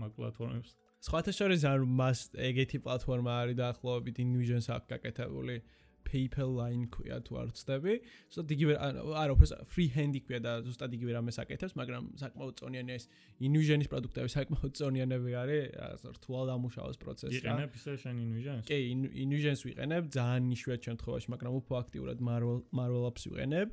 მაგ 0.00 0.10
პლატფორმებს 0.16 0.70
სხვათა 1.00 1.32
შორის 1.32 1.62
არ 1.64 1.84
მას 2.00 2.18
ეგეთი 2.36 2.78
პლატფორმა 2.84 3.32
არის 3.42 3.56
დაახლოებით 3.60 4.16
Invision-ს 4.24 4.68
აქვს 4.76 4.90
გაკეთებული 4.92 5.56
PayPal 6.10 6.50
line 6.58 6.86
ქვია 6.90 7.20
თუ 7.22 7.38
არ 7.40 7.46
ვწდები. 7.52 7.94
ზუსტად 8.34 8.52
იგივე 8.56 8.74
არა 9.22 9.32
უფრო 9.36 9.46
free 9.70 9.90
hand-ი 9.94 10.20
ქვია 10.26 10.40
და 10.42 10.52
ზუსტად 10.66 10.96
იგივე 10.96 11.12
რამეს 11.16 11.38
აკეთებს, 11.42 11.74
მაგრამ 11.80 12.04
საკმაოდ 12.22 12.54
წონიანია 12.60 12.94
ეს 12.98 13.04
Invision-ის 13.46 13.88
პროდუქტები 13.92 14.28
საკმაოდ 14.34 14.72
წონიანები 14.80 15.30
არის, 15.42 15.62
რთულად 16.16 16.48
ამუშავოს 16.56 16.98
პროცესი. 17.04 17.38
იყენებ 17.40 17.70
ისე 17.78 17.92
შენ 18.02 18.16
Invision-ს? 18.26 18.64
კი, 18.66 18.78
Invision-ს 19.24 19.60
ვიყენებ, 19.68 20.02
ძალიან 20.18 20.42
ნიშნულ 20.50 20.78
შემთხვევაში, 20.88 21.26
მაგრამ 21.36 21.52
უფრო 21.60 21.74
აქტიურად 21.84 22.18
Marvel 22.28 22.58
Marvel 22.74 23.04
Apps 23.06 23.24
ვიყენებ. 23.30 23.68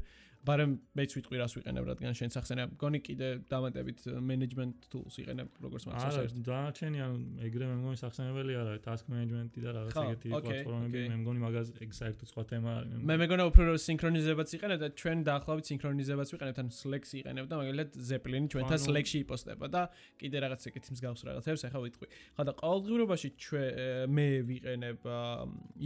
ბარემ 0.46 0.78
მეც 0.98 1.16
ვიტყვი 1.18 1.40
რას 1.42 1.54
ვიყენებ 1.58 1.88
რადგან 1.90 2.14
შენ 2.18 2.34
სახსენე 2.36 2.64
გონი 2.82 3.00
კიდე 3.08 3.30
დამატებით 3.52 4.06
management 4.22 4.88
tools 4.92 5.18
იყენებ 5.22 5.62
როგორც 5.66 5.88
მახსოვს 5.90 6.18
არა 6.22 6.44
დააჩენი 6.48 7.00
ან 7.08 7.16
ეგრე 7.48 7.70
მე 7.72 7.76
მგონი 7.82 8.00
სახსენებელი 8.02 8.58
არა 8.62 8.76
task 8.86 9.10
management-ი 9.12 9.66
და 9.66 9.74
რაღაც 9.78 10.00
ეგეთი 10.04 10.32
პლატფორმები 10.34 11.04
მე 11.12 11.18
მგონი 11.24 11.44
მაგას 11.46 11.74
ეგ 11.84 11.96
საერთოდ 12.00 12.32
სხვა 12.32 12.44
თემა 12.52 12.76
არის 12.78 13.06
მე 13.12 13.16
მეგონა 13.24 13.44
უფრო 13.52 13.78
სინქრონიზებაც 13.88 14.56
იყენებ 14.58 14.80
და 14.84 14.90
ჩვენ 15.02 15.18
დაახლოებით 15.28 15.66
სინქრონიზებაც 15.72 16.28
ვიყენებ 16.38 16.56
თან 16.58 16.70
Slack-ს 16.78 17.12
იყენებ 17.22 17.46
და 17.52 17.56
მაგალითად 17.62 17.90
Zeppelin-ი 18.10 18.52
ჩვენთან 18.54 18.80
Slack-ში 18.88 19.18
იპოსტება 19.26 19.68
და 19.74 19.82
კიდე 20.22 20.38
რაღაც 20.48 20.68
ეგეთი 20.72 20.90
მსგავს 20.98 21.22
რაღაცებს 21.28 21.66
ახლა 21.68 21.82
ვიტყვი. 21.88 22.08
ხა 22.38 22.44
და 22.48 22.54
ყოველდღიურობაში 22.62 23.30
ჩვენ 23.44 23.70
მე 24.16 24.28
ვიყენებ 24.48 25.00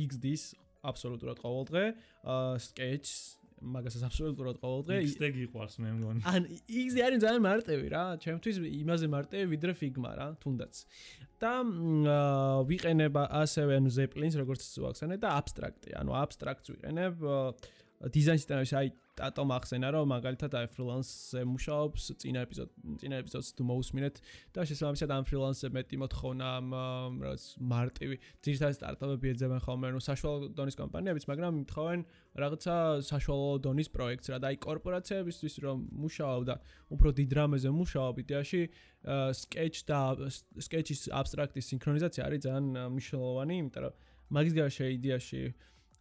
XD-ს 0.06 0.44
აბსოლუტურად 0.82 1.38
ყოველდღე 1.42 1.84
Sketch-ს 2.66 3.41
მაგასაც 3.62 4.04
აბსოლუტურად 4.08 4.58
ყოველდღე 4.62 4.96
XD 5.06 5.30
გიყვარს 5.38 5.76
მე 5.82 5.90
მგონი. 5.98 6.22
ან 6.26 6.48
XD 6.66 6.98
არის 7.06 7.20
ძალიან 7.22 7.44
მარტივი 7.46 7.88
რა, 7.94 8.04
ჩემთვის 8.24 8.56
იმაზე 8.82 9.08
მარტივი 9.14 9.46
ვიდრე 9.54 9.74
Figma 9.78 10.12
რა, 10.18 10.28
თუნდაც. 10.42 10.74
და 11.42 11.54
ვიყენებ 12.70 13.16
ასევე 13.22 13.72
ანუ 13.82 13.90
Zeppelin-ს 13.94 14.36
როგორც 14.42 14.62
ვახსენე 14.82 15.18
და 15.22 15.30
abstract-ი, 15.42 15.94
ანუ 16.02 16.12
abstract-ს 16.22 16.74
ვიყენებ 16.74 17.16
დიზაინ 18.02 18.40
სისტემაში 18.42 18.76
აი 18.78 18.88
ტატო 19.20 19.44
მახსენა 19.44 19.90
რომ 19.92 20.08
მაგალითად 20.12 20.54
აი 20.56 20.68
ფრილანსზე 20.72 21.42
მუშაობს 21.52 22.04
წინა 22.24 22.44
ეპიზოდ 22.48 22.70
წინა 23.02 23.18
ეპიზოდს 23.22 23.50
თუ 23.58 23.64
მოусმინეთ 23.68 24.16
და 24.56 24.66
შესაბამისად 24.70 25.10
ამ 25.16 25.26
ფრილანსზე 25.28 25.68
მეტი 25.76 26.00
მოთხოვნა 26.04 26.50
რაც 27.26 27.44
მარტივი 27.74 28.16
ძირითადად 28.48 28.78
სტარტაპები 28.80 29.28
ეძებენ 29.34 29.62
ხოლმე 29.68 29.92
ნუ 29.92 30.02
საშუალო 30.08 30.52
დონის 30.56 30.80
კომპანიებიც 30.80 31.26
მაგრამ 31.32 31.54
მithხოვენ 31.60 32.00
რაღაცა 32.44 32.76
საშუალო 33.12 33.52
დონის 33.68 33.90
პროექტს 33.92 34.32
რა 34.32 34.38
და 34.40 34.48
აი 34.52 34.58
კორპორაციებისთვის 34.64 35.56
რომ 35.66 35.78
მუშაობ 35.92 36.42
და 36.48 36.56
უფრო 36.96 37.10
დიდ 37.20 37.32
რამეზე 37.36 37.70
მუშაობ 37.76 38.16
იდეაში 38.24 38.62
sketch 39.36 39.84
და 39.92 40.00
sketch-ის 40.56 41.10
abstract-ის 41.12 41.68
სინქრონიზაცია 41.74 42.22
არის 42.32 42.40
ძალიან 42.48 42.66
მნიშვნელოვანი 42.96 43.56
იმიტომ 43.60 43.84
რომ 43.84 43.94
მაგის 44.32 44.54
გარშე 44.56 44.86
იდეაში 44.96 45.42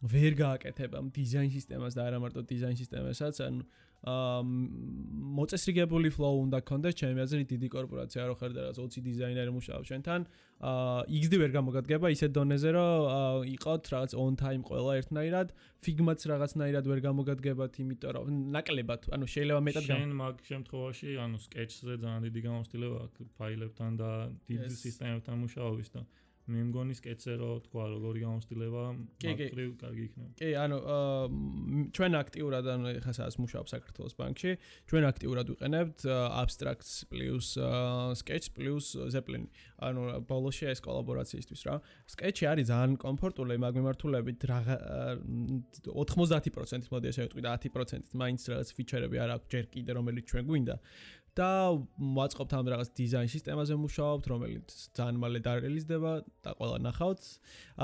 ვერ 0.01 0.33
გააკეთებ 0.33 0.97
ამ 0.97 1.07
დიზაინ 1.13 1.51
სისტემას 1.53 1.93
და 1.93 2.09
არა 2.09 2.19
მარტო 2.23 2.41
დიზაინ 2.49 2.77
სისტემასაც, 2.79 3.35
ანუ 3.45 3.61
აა 4.01 4.41
მოწესრიგებული 5.37 6.09
flow 6.09 6.41
უნდა 6.41 6.57
გქონდეს. 6.65 6.97
ჩემი 6.97 7.21
აზრით 7.21 7.47
დიდი 7.53 7.67
კორპორაცია 7.69 8.21
რო 8.25 8.35
ხარ 8.39 8.51
და 8.57 8.61
რაღაც 8.65 8.77
20 8.81 9.05
დიზაინერი 9.05 9.51
მუშაობს 9.53 9.87
შენთან, 9.93 10.21
აა 10.57 11.05
XD 11.21 11.33
ვერ 11.37 11.51
გამოგადგება. 11.53 12.07
ისეთ 12.17 12.31
დონეზე, 12.33 12.69
რომ 12.73 13.45
იყოთ 13.45 13.83
რაღაც 13.93 14.11
on 14.17 14.33
time 14.41 14.63
ყველა 14.65 14.91
ერთნაირად, 15.05 15.47
Figma-ც 15.85 16.21
რაღაცნაირად 16.33 16.85
ვერ 16.89 16.99
გამოგადგებათ, 17.05 17.71
იმიტომ 17.81 18.11
რომ 18.17 18.25
ნაკლებად, 18.57 19.01
ანუ 19.13 19.25
შეიძლება 19.29 19.61
მეტად 19.69 19.83
გამ 19.85 20.01
შენ 20.01 20.11
მაგ 20.17 20.35
შემთხვევაში, 20.49 21.09
ანუ 21.21 21.37
Sketch-ზე 21.45 21.93
ძალიან 22.01 22.21
დიდი 22.25 22.41
გამოცდილება 22.49 22.97
აქვს 23.05 23.21
ფაილებთან 23.37 23.91
და 24.01 24.09
დიდ 24.49 24.61
სისტემებთან 24.81 25.35
მუშაობის 25.45 25.89
და 25.93 26.01
მე 26.51 26.61
მგონი 26.69 26.93
სკეცზე 26.99 27.33
რო 27.41 27.49
თქვა 27.65 27.83
როგორი 27.95 28.19
გამოცდილება 28.25 28.83
მაგრივ 29.23 29.69
კარგი 29.81 30.03
იქნება. 30.07 30.29
კი, 30.41 30.49
ანუ 30.63 30.77
ჩვენ 31.95 32.11
აქტიურად 32.21 32.65
ანუ 32.75 32.93
ხა 33.05 33.13
სადაც 33.17 33.35
მუშაობ 33.41 33.65
საქართველოს 33.71 34.13
ბანკში, 34.19 34.51
ჩვენ 34.91 35.03
აქტიურად 35.11 35.45
ვიყენებთ 35.55 35.99
abstracts 36.41 36.91
plus 37.11 37.55
sketch 38.21 38.51
plus 38.55 38.95
zeppelin. 39.09 39.47
ანუ 39.81 40.01
ბოლოში 40.29 40.69
ეს 40.69 40.79
კოლაბორაციისთვის 40.85 41.61
რა. 41.65 41.75
sketch-ი 42.05 42.45
არის 42.51 42.65
ძალიან 42.69 42.93
კომფორტული 43.01 43.57
მაგ 43.57 43.73
მიმართულებით 43.81 44.41
რა 44.45 44.59
90%-ით 45.89 46.85
მოდი 46.93 47.09
ესე 47.09 47.25
ვიტყვი 47.25 47.41
და 47.41 47.57
10%-ით 47.57 48.13
მაინც 48.21 48.41
რაღაც 48.51 48.69
ფიჩერები 48.77 49.17
არ 49.25 49.29
აქვს 49.35 49.47
ჯერ 49.49 49.65
კიდე 49.73 49.91
რომელიც 49.97 50.25
ჩვენ 50.29 50.43
გვინდა. 50.51 50.75
და 51.37 51.51
ვაწყობთ 52.17 52.55
ამ 52.57 52.65
რაღაც 52.73 52.89
დიზაინ 52.97 53.29
სისტემაზე 53.31 53.77
მუშაობთ, 53.81 54.25
რომელიც 54.31 54.67
ძალიან 54.97 55.17
მალე 55.23 55.39
დარეალიზდება 55.47 56.13
და 56.43 56.49
ყველა 56.59 56.77
ნახავთ. 56.87 57.21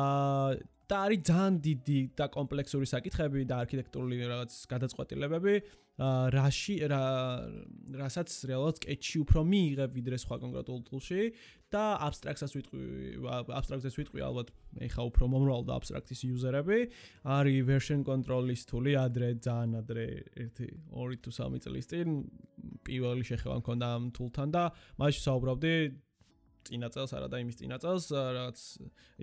აა 0.04 0.58
და 0.88 0.96
არის 1.04 1.22
ძალიან 1.28 1.56
დიდი 1.68 2.00
და 2.16 2.26
კომპლექსური 2.32 2.88
საკითხები 2.88 3.44
და 3.50 3.60
არქიტექტურული 3.64 4.16
რაღაც 4.24 4.52
გადაწყვეტილებები, 4.72 5.56
რაში 5.98 6.76
რა 6.88 7.02
რასაც 7.98 8.30
რეალურად 8.48 8.80
sketch-ი 8.80 9.18
უფრო 9.26 9.42
მიიღებ 9.52 9.92
ვიდრე 9.98 10.18
სხვა 10.22 10.38
კონკრეტულ 10.44 10.80
tool-ში 10.88 11.24
და 11.74 11.84
abstract-საც 12.08 12.52
ვიტყვი, 12.54 12.84
abstract-ს 13.60 13.98
ვიტყვი 13.98 14.24
ალბათ 14.30 14.54
ეხა 14.88 15.08
უფრო 15.10 15.28
მომრვალ 15.34 15.66
და 15.68 15.74
abstract-ის 15.82 16.22
user-ები, 16.30 16.80
არის 17.26 17.66
version 17.68 18.06
control-ის 18.08 18.64
tool-ი 18.70 18.94
ადრე 18.96 19.34
ძალიან 19.42 19.82
ადრე 19.82 20.06
1 20.38 20.70
2 20.94 21.20
თუ 21.26 21.32
3 21.34 21.66
წლის 21.66 21.90
წინ 21.92 22.08
პირველი 22.88 23.28
შეხება 23.28 23.60
მქონდა 23.60 23.86
ამ 23.98 24.12
tool-თან 24.16 24.54
და 24.56 24.64
მაშინ 25.02 25.24
საუბრობდი 25.28 25.74
წინა 26.68 26.90
წელს 26.94 27.12
არა 27.18 27.28
და 27.32 27.40
იმის 27.44 27.58
წინა 27.62 27.78
წელს 27.84 28.06
რაღაც 28.38 28.58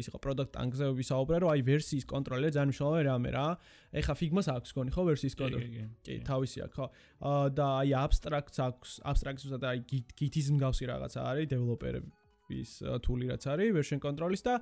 ის 0.01 0.07
იყო 0.11 0.19
product 0.25 0.53
tank-ზე 0.57 0.89
ვისაუბრე 0.99 1.37
რომ 1.45 1.53
აი 1.55 1.61
ვერსიის 1.69 2.05
კონტროლი 2.09 2.51
ძალიან 2.57 2.69
მნიშვნელოვანი 2.73 3.05
რამე 3.09 3.31
რა. 3.37 3.47
ეხა 4.01 4.15
Figma-ს 4.19 4.49
აქვს 4.55 4.71
გონი 4.75 4.91
ხო 4.97 5.03
ვერსიის 5.13 5.35
კონტროლი? 5.39 5.69
კი, 6.05 6.15
თავისი 6.25 6.59
აქვს 6.65 6.77
ხო. 6.81 6.87
და 7.55 7.67
აი 7.85 7.91
abstract-ს 8.05 8.59
აქვს, 8.69 8.91
abstract-ს 9.13 9.57
და 9.61 9.69
აი 9.75 9.79
Git-ის 10.19 10.49
მსგავსი 10.57 10.85
რაღაცა 10.91 11.21
არის 11.31 11.47
დეველოპერები 11.53 12.24
ის 12.63 12.71
თული 13.05 13.31
რაც 13.31 13.47
არის 13.55 13.75
version 13.75 14.01
control-ის 14.03 14.43
და 14.47 14.55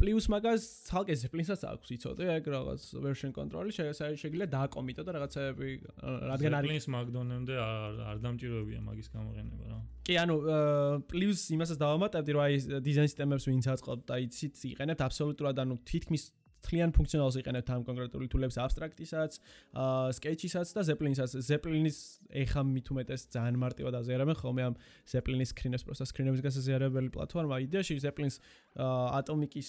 plus 0.00 0.28
მაგას 0.32 0.62
თალკე 0.90 1.14
Zeppelin-საც 1.22 1.62
აქვს 1.70 1.88
იცოდე? 1.96 2.24
ეგ 2.40 2.44
რაღაც 2.56 2.82
version 3.06 3.30
control-ი 3.36 3.72
შეიძლება 3.74 4.50
დააკომიტო 4.56 5.02
და 5.06 5.12
რაღაცები 5.18 5.68
რადგან 6.32 6.52
არის 6.58 6.66
Zeppelin-ის 6.66 6.86
მაგდონემდე 6.96 7.54
არ 7.60 7.94
არ 8.10 8.16
დამჭიროებია 8.26 8.80
მაგის 8.88 9.08
გამოყენება 9.14 9.64
რა. 9.70 9.78
კი 10.06 10.14
ანუ 10.24 10.36
plus 11.10 11.38
იმასაც 11.54 11.78
დავამატებდი 11.80 12.30
რომ 12.34 12.42
აი 12.46 12.54
design 12.82 13.06
system-ებს 13.10 13.44
ვინც 13.50 13.64
აწყობთ 13.74 14.04
და 14.10 14.16
იცით 14.26 14.54
იყენებთ 14.74 15.00
აბსოლუტურად 15.06 15.56
ანუ 15.62 15.74
თითქმის 15.86 16.24
თლიან 16.64 16.90
ფუნქციონალს 16.96 17.36
იყენებთ 17.40 17.68
ამ 17.74 17.82
კონკრეტული 17.88 18.26
თულებს 18.30 18.56
აბსტრაქტისაც, 18.64 19.32
აა 19.74 20.12
სკეჩისაც 20.16 20.68
და 20.76 20.80
ზეპლინსაც. 20.90 21.30
ზეპლინის 21.50 21.98
ეხა 22.30 22.62
მithumetes 22.68 23.20
ძალიან 23.34 23.56
მარტივად 23.60 23.94
აზიარებენ 24.00 24.36
ხოლმე 24.40 24.62
ამ 24.68 24.74
ზეპლინის 25.10 25.50
სკრინებს, 25.54 25.84
პროსტა 25.88 26.06
სკრინების 26.10 26.40
გასაზიარებელი 26.46 27.08
პლატფორმა. 27.10 27.56
იდეაში 27.64 27.98
ზეპლინს 28.04 28.36
ატომიკის 28.78 29.68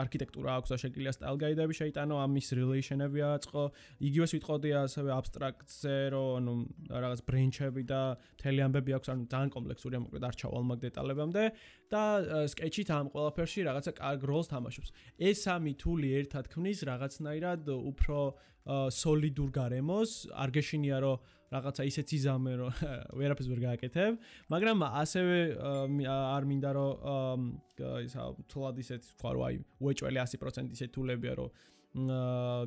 არქიტექტურა 0.00 0.52
აქვს 0.56 0.72
და 0.72 0.76
შეგიძლია 0.80 1.12
სტაილ 1.12 1.36
გაიდები 1.36 1.74
შეიტანო, 1.76 2.16
ამის 2.16 2.48
რილეიშენები 2.56 3.20
აწყო. 3.28 3.64
იგივე 4.08 4.26
სიტყოდია 4.32 4.78
ასევე 4.88 5.10
აბსტრაქტზე, 5.20 5.96
რომ 6.16 6.30
ანუ 6.40 6.54
რაღაც 6.88 7.20
ბრენჩები 7.28 7.82
და 7.92 8.00
მთელი 8.40 8.60
ამბები 8.66 8.90
აქვს, 8.96 9.08
ანუ 9.12 9.22
ძალიან 9.28 9.50
კომპლექსურია, 9.52 9.98
მოკლედ 10.00 10.24
არ 10.24 10.34
ჩავალ 10.40 10.64
მაგ 10.64 10.78
დეტალებამდე 10.80 11.44
და 11.92 12.02
სკეჩით 12.48 12.88
ამ 12.88 13.06
ყველაფერში 13.12 13.60
რაღაცა 13.68 13.92
კარგ 14.00 14.20
როლს 14.24 14.48
თამაშობს. 14.48 14.88
ეს 15.20 15.36
სამი 15.44 15.72
თული 15.76 16.08
ერთად 16.16 16.44
ქმნის 16.48 16.78
რაღაცნაირად 16.88 17.62
უფრო 17.68 18.18
სოლიდურ 18.96 19.50
გარემოს, 19.52 20.10
არ 20.32 20.48
გეშინია 20.56 20.98
რომ 21.04 21.16
რაღაცა 21.52 21.86
ისეთ 21.90 22.14
იზამე 22.16 22.52
რომ 22.60 22.70
ვერაფერს 23.20 23.48
ვერ 23.52 23.60
გააკეთებ, 23.66 24.12
მაგრამ 24.52 24.84
ასევე 24.88 25.36
არ 26.08 26.48
მინდა 26.52 26.70
რომ 26.78 27.44
ისა 28.06 28.22
თულად 28.48 28.80
ისეთ 28.82 29.12
თქვა 29.20 29.30
რომ 29.36 29.44
აი 29.48 29.60
უეჭველი 29.84 30.18
100% 30.24 30.76
ისეთ 30.78 30.90
თულებია 30.96 31.34
რომ 31.40 31.50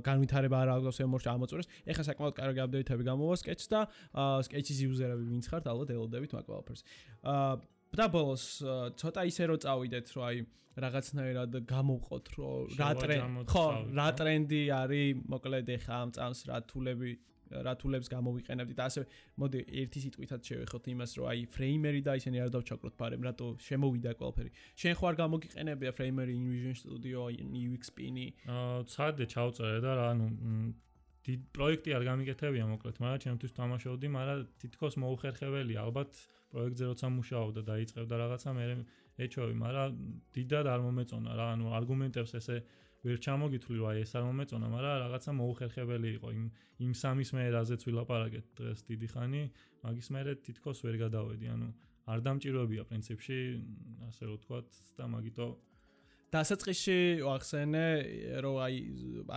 განვითარება 0.06 0.58
არ 0.62 0.70
აქვს 0.76 1.02
ემორში 1.02 1.30
ამოწურეს. 1.34 1.68
ეხლა 1.90 2.04
საკმაოდ 2.06 2.36
კარგი 2.38 2.62
აპდეიტები 2.62 3.04
გამოვა 3.10 3.38
sketch 3.42 3.66
და 3.74 3.80
sketch-ის 4.46 4.80
იუზერები 4.86 5.24
ვინც 5.34 5.50
ხართ, 5.50 5.66
ალბათ 5.66 5.90
ელოდებით 5.98 6.32
მაგ 6.38 6.46
ყველაფერს. 6.46 6.82
აა 7.26 7.58
და 7.96 8.06
ბოლოს 8.12 8.44
ცოტა 9.02 9.22
ისე 9.26 9.44
რომ 9.50 9.60
წავიდეთ, 9.66 10.08
რომ 10.14 10.24
აი 10.30 10.38
რაღაცნაირად 10.76 11.52
გამოვყოთ, 11.72 12.26
რომ 12.36 12.76
რა 12.76 12.90
ტრენდი 13.00 13.44
ხო, 13.48 13.66
რა 13.96 14.08
ტრენდი 14.20 14.62
არის, 14.76 15.22
მოკლედ 15.32 15.70
ეხა 15.80 15.96
ამ 16.04 16.10
წამს 16.18 16.40
რა 16.52 16.58
თულები 16.68 17.12
რა 17.52 17.74
თულებს 17.82 18.08
გამოვიყენებთ 18.14 18.74
და 18.80 18.84
ასე 18.90 19.02
მოდი 19.42 19.60
ერთი 19.82 20.00
სიტყვითაც 20.06 20.42
შევეხოთ 20.50 20.90
იმას 20.94 21.12
რომ 21.20 21.26
აი 21.32 21.42
ფრეიმერი 21.56 22.02
და 22.08 22.14
ისინი 22.20 22.38
არ 22.46 22.50
დავჩაკროთ 22.56 22.96
პარემ 23.02 23.26
რატო 23.28 23.48
შემოვიდა 23.68 24.12
ყველაფერი? 24.20 24.50
შენ 24.82 24.94
ხო 24.98 25.06
არ 25.10 25.16
გამოგიყენებია 25.22 25.92
ფრეიმერი 25.98 26.34
InVision 26.40 26.76
Studio 26.82 27.20
UX 27.30 27.84
Pin-ი 27.96 28.28
აა 28.50 28.84
ცადე 28.90 29.26
ჩავწერე 29.36 29.80
და 29.86 29.92
რა 30.00 30.06
ანუ 30.16 30.28
დიდ 31.26 31.42
პროექტი 31.58 31.90
არ 31.98 32.04
გამიკეთებია 32.06 32.66
მოკლედ 32.70 32.98
მაგრამ 33.02 33.22
ჩემთვის 33.26 33.54
თამაშობდი 33.58 34.08
მაგრამ 34.16 34.42
თითქოს 34.62 34.98
მოუხერხებელია 35.02 35.80
ალბათ 35.86 36.12
პროექტზე 36.54 36.86
როცა 36.92 37.08
მუშაობ 37.18 37.50
და 37.58 37.62
დაიწყებდა 37.70 38.16
რაღაცა 38.22 38.52
მე 38.58 38.66
ეჩოვი 39.26 39.56
მაგრამ 39.64 39.90
დიდად 40.38 40.66
არ 40.70 40.80
მომეწონა 40.86 41.32
რა 41.40 41.48
ანუ 41.56 41.66
არგუმენტებს 41.80 42.32
ესე 42.40 42.58
ვერ 43.06 43.18
ჩამოგითვლი 43.22 43.78
აი 43.86 43.98
ეს 44.02 44.12
არ 44.18 44.24
მომეწონა, 44.26 44.68
მაგრამ 44.76 44.96
რაღაცა 45.06 45.32
მოუხერხებელი 45.40 46.10
იყო. 46.18 46.30
იმ 46.38 46.46
იმ 46.86 46.92
სამის 47.02 47.30
მე 47.38 47.44
რაზეც 47.54 47.82
ვილაპარაკეთ 47.86 48.46
დღეს 48.58 48.80
დიდი 48.90 49.08
ხანი, 49.14 49.44
მაგის 49.86 50.08
მე 50.14 50.22
თითქოს 50.46 50.78
ვერ 50.86 50.96
გადავედი, 51.06 51.46
ანუ 51.54 51.70
არ 52.10 52.20
დამჭიროებია 52.26 52.84
პრინციპში, 52.90 53.40
ასე 54.10 54.24
რომ 54.26 54.36
ვთქვათ 54.42 54.68
და 54.98 55.06
მაგიტო 55.14 55.48
დასაწყისში 56.36 56.98
ვახსენე 57.24 57.88
რომ 58.44 58.56
აი 58.66 58.78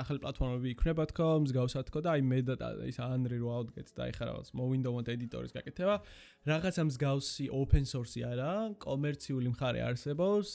ახალი 0.03 0.23
პლატფორმები 0.23 0.73
იქნება 0.75 1.05
თქო, 1.13 1.27
მსგავსად 1.45 1.91
თქო 1.91 2.01
და 2.03 2.15
აი 2.17 2.23
მე 2.27 2.39
და 2.49 2.71
ის 2.89 2.99
Unreal 3.05 3.43
რო 3.45 3.51
ავდგეთ 3.59 3.93
და 3.95 4.09
ეხლა 4.11 4.25
რაღაც 4.31 4.49
მოვინდომოთ 4.59 5.11
ედიტორის 5.15 5.55
გაკეთება, 5.55 5.97
რაღაცა 6.51 6.83
მსგავსი 6.89 7.45
open 7.61 7.85
source-ი 7.93 8.25
არა, 8.33 8.53
კომერციული 8.83 9.53
მხარე 9.53 9.85
არსებობს, 9.85 10.51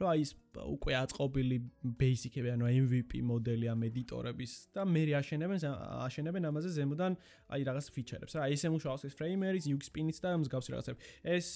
რომ 0.00 0.08
აი 0.10 0.22
ის 0.24 0.30
უკვე 0.60 0.92
აწყობილი 1.00 1.56
basic-ები, 2.00 2.48
ანუ 2.54 2.64
MVP 2.84 3.20
მოდელი 3.30 3.66
ამ 3.70 3.84
ედიტორების 3.90 4.52
და 4.74 4.84
მე 4.88 5.02
აშენებენ 5.20 5.58
აშენებენ 6.06 6.48
ამაზე 6.50 6.70
ზემოდან 6.76 7.16
აი 7.54 7.60
რაღაც 7.68 7.86
feature-ებს. 7.94 8.34
რა 8.40 8.48
ისე 8.56 8.72
მუშაობს 8.74 9.04
ეს 9.06 9.14
frame-ერი, 9.20 9.60
UX 9.76 9.92
pin-იც 9.94 10.18
და 10.24 10.34
მსგავსი 10.40 10.70
რაღაცები. 10.74 10.98
ეს 11.36 11.46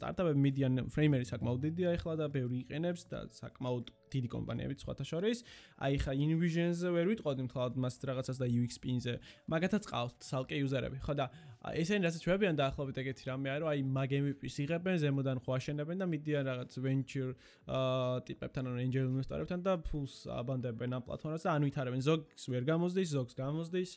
სტარტაპები 0.00 0.38
median 0.46 0.74
frame-ერი 0.94 1.26
საკმაოდ 1.28 1.60
დიდია 1.68 1.94
ახლა 1.98 2.14
და 2.22 2.26
ბევრი 2.30 2.64
იყენებს 2.64 3.02
და 3.10 3.18
საკმაოდ 3.40 3.90
დიდი 4.14 4.28
კომპანიებით 4.34 4.78
სხვათა 4.84 5.04
შორის. 5.04 5.38
აი 5.82 5.94
ხა 6.02 6.12
InVision-ზე 6.14 6.88
ვერ 6.94 7.06
ვიტყოდი 7.12 7.42
მთლად 7.48 7.72
მას 7.82 7.94
რაღაცას 8.00 8.38
და 8.38 8.46
UX 8.46 8.78
Pin-ზე. 8.78 9.14
მაგათაც 9.50 9.84
ყავთ 9.90 10.16
სალკე 10.22 10.54
იუზერები. 10.62 10.98
ხო 11.02 11.14
და 11.18 11.26
ესენი 11.74 12.02
რასაც 12.06 12.20
ჩვენებიან 12.24 12.54
დაახლოებით 12.60 12.96
ეგეთი 13.02 13.22
რამე 13.24 13.48
არის, 13.54 13.62
რომ 13.64 13.70
აი 13.72 13.80
მაგ 13.96 14.10
MVP-ს 14.20 14.56
იღებენ, 14.64 14.96
ზემოდან 15.04 15.38
ხო 15.44 15.50
აშენებენ 15.56 15.96
და 16.02 16.06
მიდიან 16.12 16.42
რაღაც 16.44 16.72
venture 16.84 17.32
აა 17.64 18.20
ტიპებთან 18.28 18.64
ან 18.68 18.76
angel 18.84 19.04
investor-ებთან 19.08 19.60
და 19.64 19.72
ფულს 19.80 20.14
აბანდებენ 20.28 20.90
ამ 20.98 21.02
პლატფორმაზე 21.08 21.44
და 21.48 21.52
ან 21.56 21.62
ვითარებენ 21.64 22.02
ზოგს 22.04 22.42
ვერ 22.52 22.62
გამოზდის, 22.68 23.08
ზოგს 23.16 23.34
გამოზდის 23.40 23.90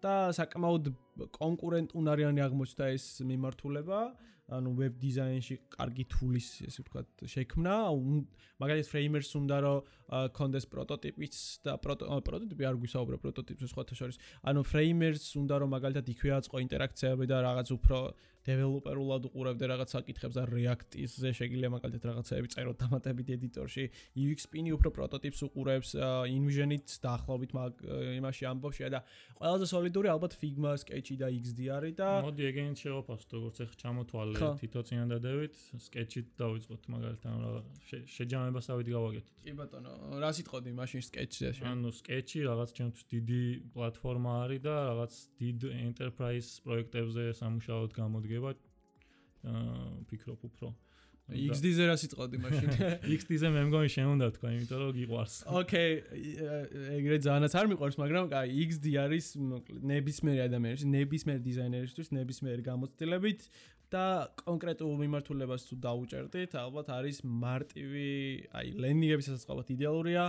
და 0.00 0.32
საკმაოდ 0.32 0.84
კონკურენტუნარიანი 1.36 2.40
აღმოჩნდა 2.40 2.84
ეს 2.96 3.04
მიმართულება. 3.20 4.00
ანუ 4.50 4.70
ვებ 4.78 4.94
დიზაინში 5.00 5.56
კარგი 5.76 6.04
თულის 6.10 6.48
ესე 6.66 6.82
ვთქვათ 6.82 7.24
შექმნა 7.34 7.74
მაგალითად 8.60 8.90
ფრეიმერს 8.92 9.30
უნდა 9.40 9.56
რომ 9.64 9.78
კონდეს 10.34 10.66
პროტოტიპიც 10.74 11.34
და 11.64 11.76
პროტოტიპი 11.80 12.66
არ 12.66 12.76
გვისაუბრა 12.82 13.16
პროტოტიპს 13.22 13.70
სხვა 13.70 13.84
შორის. 14.00 14.16
ანუ 14.42 14.60
ფრეიმერს 14.66 15.26
უნდა 15.38 15.54
რომ 15.62 15.70
მაგალითად 15.76 16.06
იქვე 16.12 16.30
აწყო 16.38 16.56
ინტერაქციები 16.66 17.24
და 17.30 17.36
რაღაც 17.46 17.68
უფრო 17.78 17.98
დეველოპერულად 18.46 19.26
უყურებდე 19.28 19.64
რაღაც 19.70 19.92
საკითხებს 19.94 20.36
და 20.38 20.44
React-ზე 20.48 21.30
შეგიძლია 21.36 21.70
მაგალითად 21.76 22.04
რაღაცები 22.08 22.48
წეროთ 22.54 22.76
დამატებით 22.80 23.28
ედიტორში. 23.36 23.84
UX 24.16 24.48
Pin-ი 24.48 24.72
უფრო 24.76 24.90
პროტოტიპს 24.96 25.40
უყურებს, 25.46 25.90
InVision-ით 26.30 26.88
დაახლოებით 27.04 27.50
იმაში 28.16 28.48
ამბობშია 28.50 28.88
და 28.96 29.00
ყველაზე 29.36 29.66
სოლიდური 29.68 30.08
ალბათ 30.08 30.32
Figma, 30.40 30.72
Sketch-ი 30.80 31.16
და 31.20 31.28
XD 31.28 31.68
არის 31.76 31.94
და 32.00 32.08
მოდი 32.24 32.42
ეგენით 32.50 32.78
შევაფასოთ, 32.80 33.30
როგორც 33.36 33.56
ახლა 33.60 33.76
ჩამოთვალე 33.82 34.38
თითო 34.60 34.80
წინადადებით, 34.88 35.54
Sketch-ით 35.84 36.28
დავიწყოთ 36.40 36.82
მაგალითად, 36.96 37.30
ანუ 37.30 37.50
შეჯამებას 38.08 38.66
ავით 38.72 38.88
გავაკეთოთ. 38.94 39.36
კი 39.44 39.52
ბატონო, 39.60 39.92
რა 40.20 40.30
სიტყოდი 40.36 40.70
მაშინ 40.80 41.00
Sketch-ზე? 41.10 41.50
ანუ 41.60 41.92
Sketch-ი 42.00 42.40
რაღაც 42.48 42.70
ჩემთვის 42.78 43.04
დიდი 43.10 43.42
პლატფორმა 43.74 44.32
არის 44.48 44.60
და 44.64 44.74
რაღაც 44.90 45.12
დიდ 45.40 45.58
enterprise 45.90 46.50
პროექტებზე 46.64 47.24
სამუშაოდ 47.40 47.90
გამოდი 48.00 48.28
გება 48.30 48.54
აა 49.50 49.90
ფიქრობ 50.10 50.48
უფრო 50.50 50.74
XD-ზე 51.30 51.84
რა 51.86 51.96
სიტყოდი 52.00 52.38
მაშინ. 52.42 52.70
XD-ზე 53.18 53.50
მე 53.54 53.62
მგონი 53.68 53.90
შენ 53.94 54.06
უნდა 54.16 54.26
თქვა 54.36 54.50
იმიტომ 54.56 54.80
რომ 54.82 54.92
გიყვარს. 54.98 55.34
Okay 55.62 55.90
ეგრე 56.98 57.18
ძალიანაც 57.26 57.54
არ 57.60 57.66
მიყვარს 57.70 57.98
მაგრამ 58.00 58.34
აი 58.40 58.64
XD 58.66 58.94
არის 59.04 59.26
ნებისმიერ 59.92 60.42
ადამიანის 60.48 60.82
ნებისმიერ 60.90 61.38
დიზაინერისთვის 61.46 62.08
ნებისმიერ 62.18 62.64
გამოცდილებით 62.66 63.40
და 63.90 64.30
კონკრეტულ 64.38 64.92
მიმართულებას 65.02 65.62
თუ 65.66 65.74
დაუჭერდით, 65.82 66.52
ალბათ 66.54 66.88
არის 66.94 67.18
მარტივი, 67.26 68.10
აი 68.54 68.66
ლენდინგების 68.78 69.26
სასაწყობად 69.30 69.72
იდეალურია, 69.74 70.24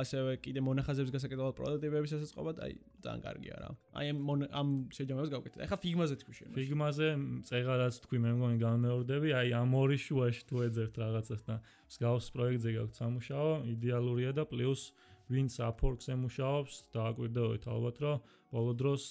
ასევე 0.00 0.32
კიდე 0.40 0.60
მონახაზების 0.64 1.12
გასაკეთებლად 1.12 1.56
პროტოტიპების 1.58 2.14
სასაწყობად, 2.16 2.56
აი 2.64 2.72
ძალიან 3.04 3.20
კარგია 3.28 3.54
რა. 3.60 3.70
აი 3.92 4.06
ამ 4.48 4.68
შეჯამებას 4.96 5.30
გავკეთე. 5.36 5.58
ეხლა 5.68 5.78
ფიგმაზე 5.84 6.14
თქვი 6.22 6.32
შენ. 6.38 6.48
ფიგმაზე 6.56 7.08
წეღარაც 7.44 7.94
თქვი, 8.08 8.18
მე 8.24 8.30
მგონი 8.38 8.56
გამეორდები, 8.64 9.28
აი 9.36 9.48
ამ 9.60 9.70
ორი 9.76 9.98
შუაში 10.00 10.42
თუ 10.48 10.56
ეძებთ 10.68 10.94
რაღაცას 10.96 11.42
და 11.44 11.54
მსგავს 11.92 12.26
პროექტზე 12.32 12.70
გაქვთ 12.72 12.94
სამუშაო, 12.96 13.50
იდეალურია 13.76 14.32
და 14.32 14.44
პლუს 14.48 14.82
ვინც 15.28 15.52
აფორკს 15.60 16.08
ემუშაობს, 16.08 16.72
დააკვირდებით 16.96 17.64
ალბათ, 17.68 17.96
რომ 18.00 18.16
ბოლო 18.48 18.72
დროს 18.80 19.02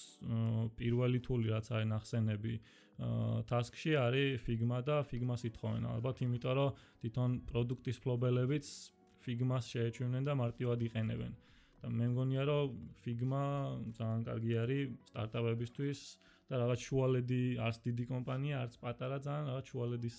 პირველი 0.74 1.20
თული 1.22 1.54
რაც 1.54 1.70
არის 1.70 1.90
ნახსენები 1.94 2.54
task-ში 2.97 3.93
არის 4.01 4.41
Figma 4.41 4.81
და 4.81 5.03
Figma-ს 5.05 5.45
ითხოვენ 5.49 5.83
ალბათ, 5.86 6.21
იმიტომ 6.25 6.53
რომ 6.57 6.69
თვითონ 7.01 7.31
პროდუქტის 7.49 7.97
ფლობელებიც 8.01 8.65
Figma-ს 9.21 9.69
შეეჩვენენ 9.73 10.23
და 10.25 10.33
მარტივად 10.41 10.81
იყენებენ. 10.88 11.33
და 11.77 11.88
მე 11.93 12.05
მგონია 12.10 12.43
რომ 12.49 12.73
Figma 13.05 13.43
ძალიან 13.97 14.21
კარგი 14.25 14.53
არის 14.63 14.97
სტარტაპებისთვის 15.13 15.99
და 16.49 16.55
რაღაც 16.63 16.79
შუალედი 16.88 17.43
არც 17.62 17.77
დიდი 17.86 18.05
კომპანია, 18.13 18.55
არც 18.65 18.73
პატარა 18.81 19.17
ძალიან 19.21 19.45
რაღაც 19.51 19.65
შუალედის 19.71 20.17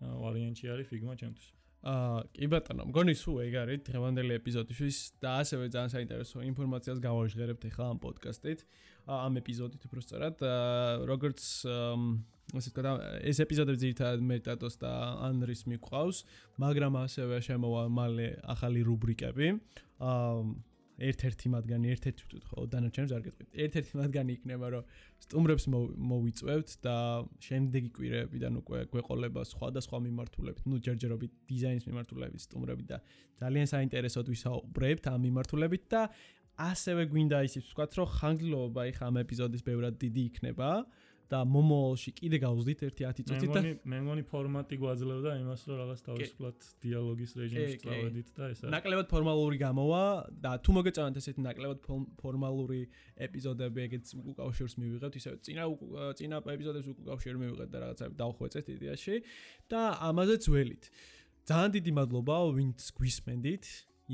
ვარიანტი 0.00 0.64
არის 0.72 0.86
Figma 0.88 1.12
ჩემთვის. 1.20 1.57
აა 1.78 2.22
კი 2.34 2.46
ბატონო, 2.50 2.88
მგონი 2.90 3.14
სულ 3.14 3.36
ეგ 3.46 3.54
არის 3.62 3.82
დღევანდელი 3.86 4.34
ეპიზოდისთვის 4.38 4.96
და 5.22 5.30
ასევე 5.42 5.68
ძალიან 5.70 5.92
საინტერესო 5.94 6.42
ინფორმაციას 6.50 6.98
გავაჟღერებთ 6.98 7.66
ახლა 7.70 7.86
ამ 7.94 7.98
პოდკასტით. 8.02 8.60
ამ 9.08 9.40
ეპიზოდით 9.40 9.86
უბრალოდ 9.88 10.42
როგორც 11.08 11.40
ასე 12.48 12.70
ვთქვა 12.72 12.92
ეს 13.28 13.40
ეპიზოდები 13.44 13.80
ძირითადად 13.82 14.24
მეტატოს 14.24 14.76
და 14.80 14.92
ანრის 15.28 15.64
მიყვავს 15.68 16.18
მაგრამ 16.60 16.96
ასევე 17.04 17.40
შემოვა 17.44 17.82
მალე 17.92 18.28
ახალი 18.54 18.84
რუბრიკები 18.88 19.48
აა 20.00 20.32
ერთ-ერთი 20.98 21.50
მათგანი 21.54 21.90
ერთ-ერთი 21.94 22.22
ვთქვით 22.26 22.44
ხო 22.50 22.64
დანარჩენებს 22.72 23.12
არ 23.14 23.22
გეტყვით. 23.26 23.48
ერთ-ერთი 23.64 23.92
მათგანი 23.98 24.30
იქნება 24.38 24.66
რომ 24.74 24.84
სტუმრებს 25.24 25.64
მოვიწვევთ 26.10 26.70
და 26.82 26.96
შემდეგი 27.46 27.90
კვირეებიდან 27.98 28.52
უკვე 28.62 28.78
გვეყოლება 28.92 29.40
სხვადასხვა 29.52 29.98
მიმართულებით. 30.08 30.64
ნუ 30.66 30.76
ჯერჯერობით 30.88 31.32
დიზაინის 31.48 31.86
მიმართულებით 31.88 32.40
სტუმრები 32.48 32.84
და 32.90 32.98
ძალიან 33.38 33.66
საინტერესოდ 33.74 34.26
ვისაუბრებთ 34.34 35.04
ამ 35.12 35.20
მიმართულებით 35.28 35.84
და 35.92 36.02
ასევე 36.58 37.02
გვინდა 37.14 37.38
ისიც 37.46 37.62
ვთქვათ, 37.70 37.90
რომ 37.98 38.08
ხანგრძლივობა 38.18 38.80
ეხა 38.90 39.04
ამ 39.06 39.16
ეპიზოდის 39.22 39.62
ბევრად 39.62 39.94
დიდი 40.02 40.22
იქნება 40.30 40.70
და 41.28 41.42
მომოალში 41.44 42.10
კიდე 42.16 42.38
გავზდით 42.40 42.82
ერთი 42.88 43.04
10 43.04 43.26
წუთით 43.28 43.50
და 43.52 43.60
მე 43.84 43.98
მგონი 44.04 44.22
ფორმატი 44.30 44.78
გვაძლევდა 44.80 45.34
იმას, 45.42 45.64
რომ 45.68 45.76
რაღაც 45.82 46.00
თავისუფლად 46.06 46.68
დიალოგის 46.84 47.32
რეჟიმში 47.40 47.76
წავედით 47.84 48.28
და 48.38 48.48
ესა. 48.54 48.70
ნაკლებად 48.72 49.06
ფორმალური 49.12 49.60
გამოვა 49.60 50.02
და 50.40 50.52
თუ 50.64 50.70
მოგეწონათ 50.78 51.20
ესეთი 51.20 51.44
ნაკლებად 51.44 51.78
ფორმალური 52.22 52.80
ეპიზოდები, 53.28 53.78
ეგეც 53.88 54.06
უკავშირს 54.32 54.74
მივიღებთ, 54.80 55.14
ისე 55.20 55.36
წინა 55.44 55.64
წინა 56.16 56.40
ეპიზოდებს 56.56 56.88
უკავშირს 56.96 57.38
მივიღებთ 57.44 57.72
და 57.76 57.78
რაღაცა 57.84 58.06
დავხვეწეთ 58.24 58.66
იდეაში 58.78 59.14
და 59.68 59.80
ამაზეც 60.08 60.42
ველით. 60.48 60.84
ძალიან 61.44 61.70
დიდი 61.76 61.92
მადლობა 61.92 62.36
ვინც 62.56 62.80
გვისმენდით 62.96 63.64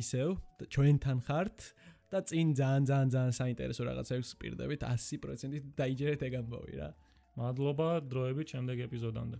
ისევ 0.02 0.28
ჩვენთან 0.66 1.18
ხართ. 1.30 1.58
და 2.14 2.22
წინ 2.30 2.54
ძალიან 2.54 2.84
ძალიან 2.86 3.08
ძალიან 3.10 3.34
საინტერესო 3.34 3.82
რაღაცებს 3.90 4.28
პირდებით 4.38 4.80
100%-ით 4.86 5.64
დაიჯერეთ 5.74 6.20
ეგ 6.28 6.34
ამბავი 6.40 6.74
რა. 6.78 6.88
მადლობა 7.40 7.88
დროებით 8.10 8.54
შემდეგ 8.54 8.84
ეპიზოდამდე. 8.86 9.38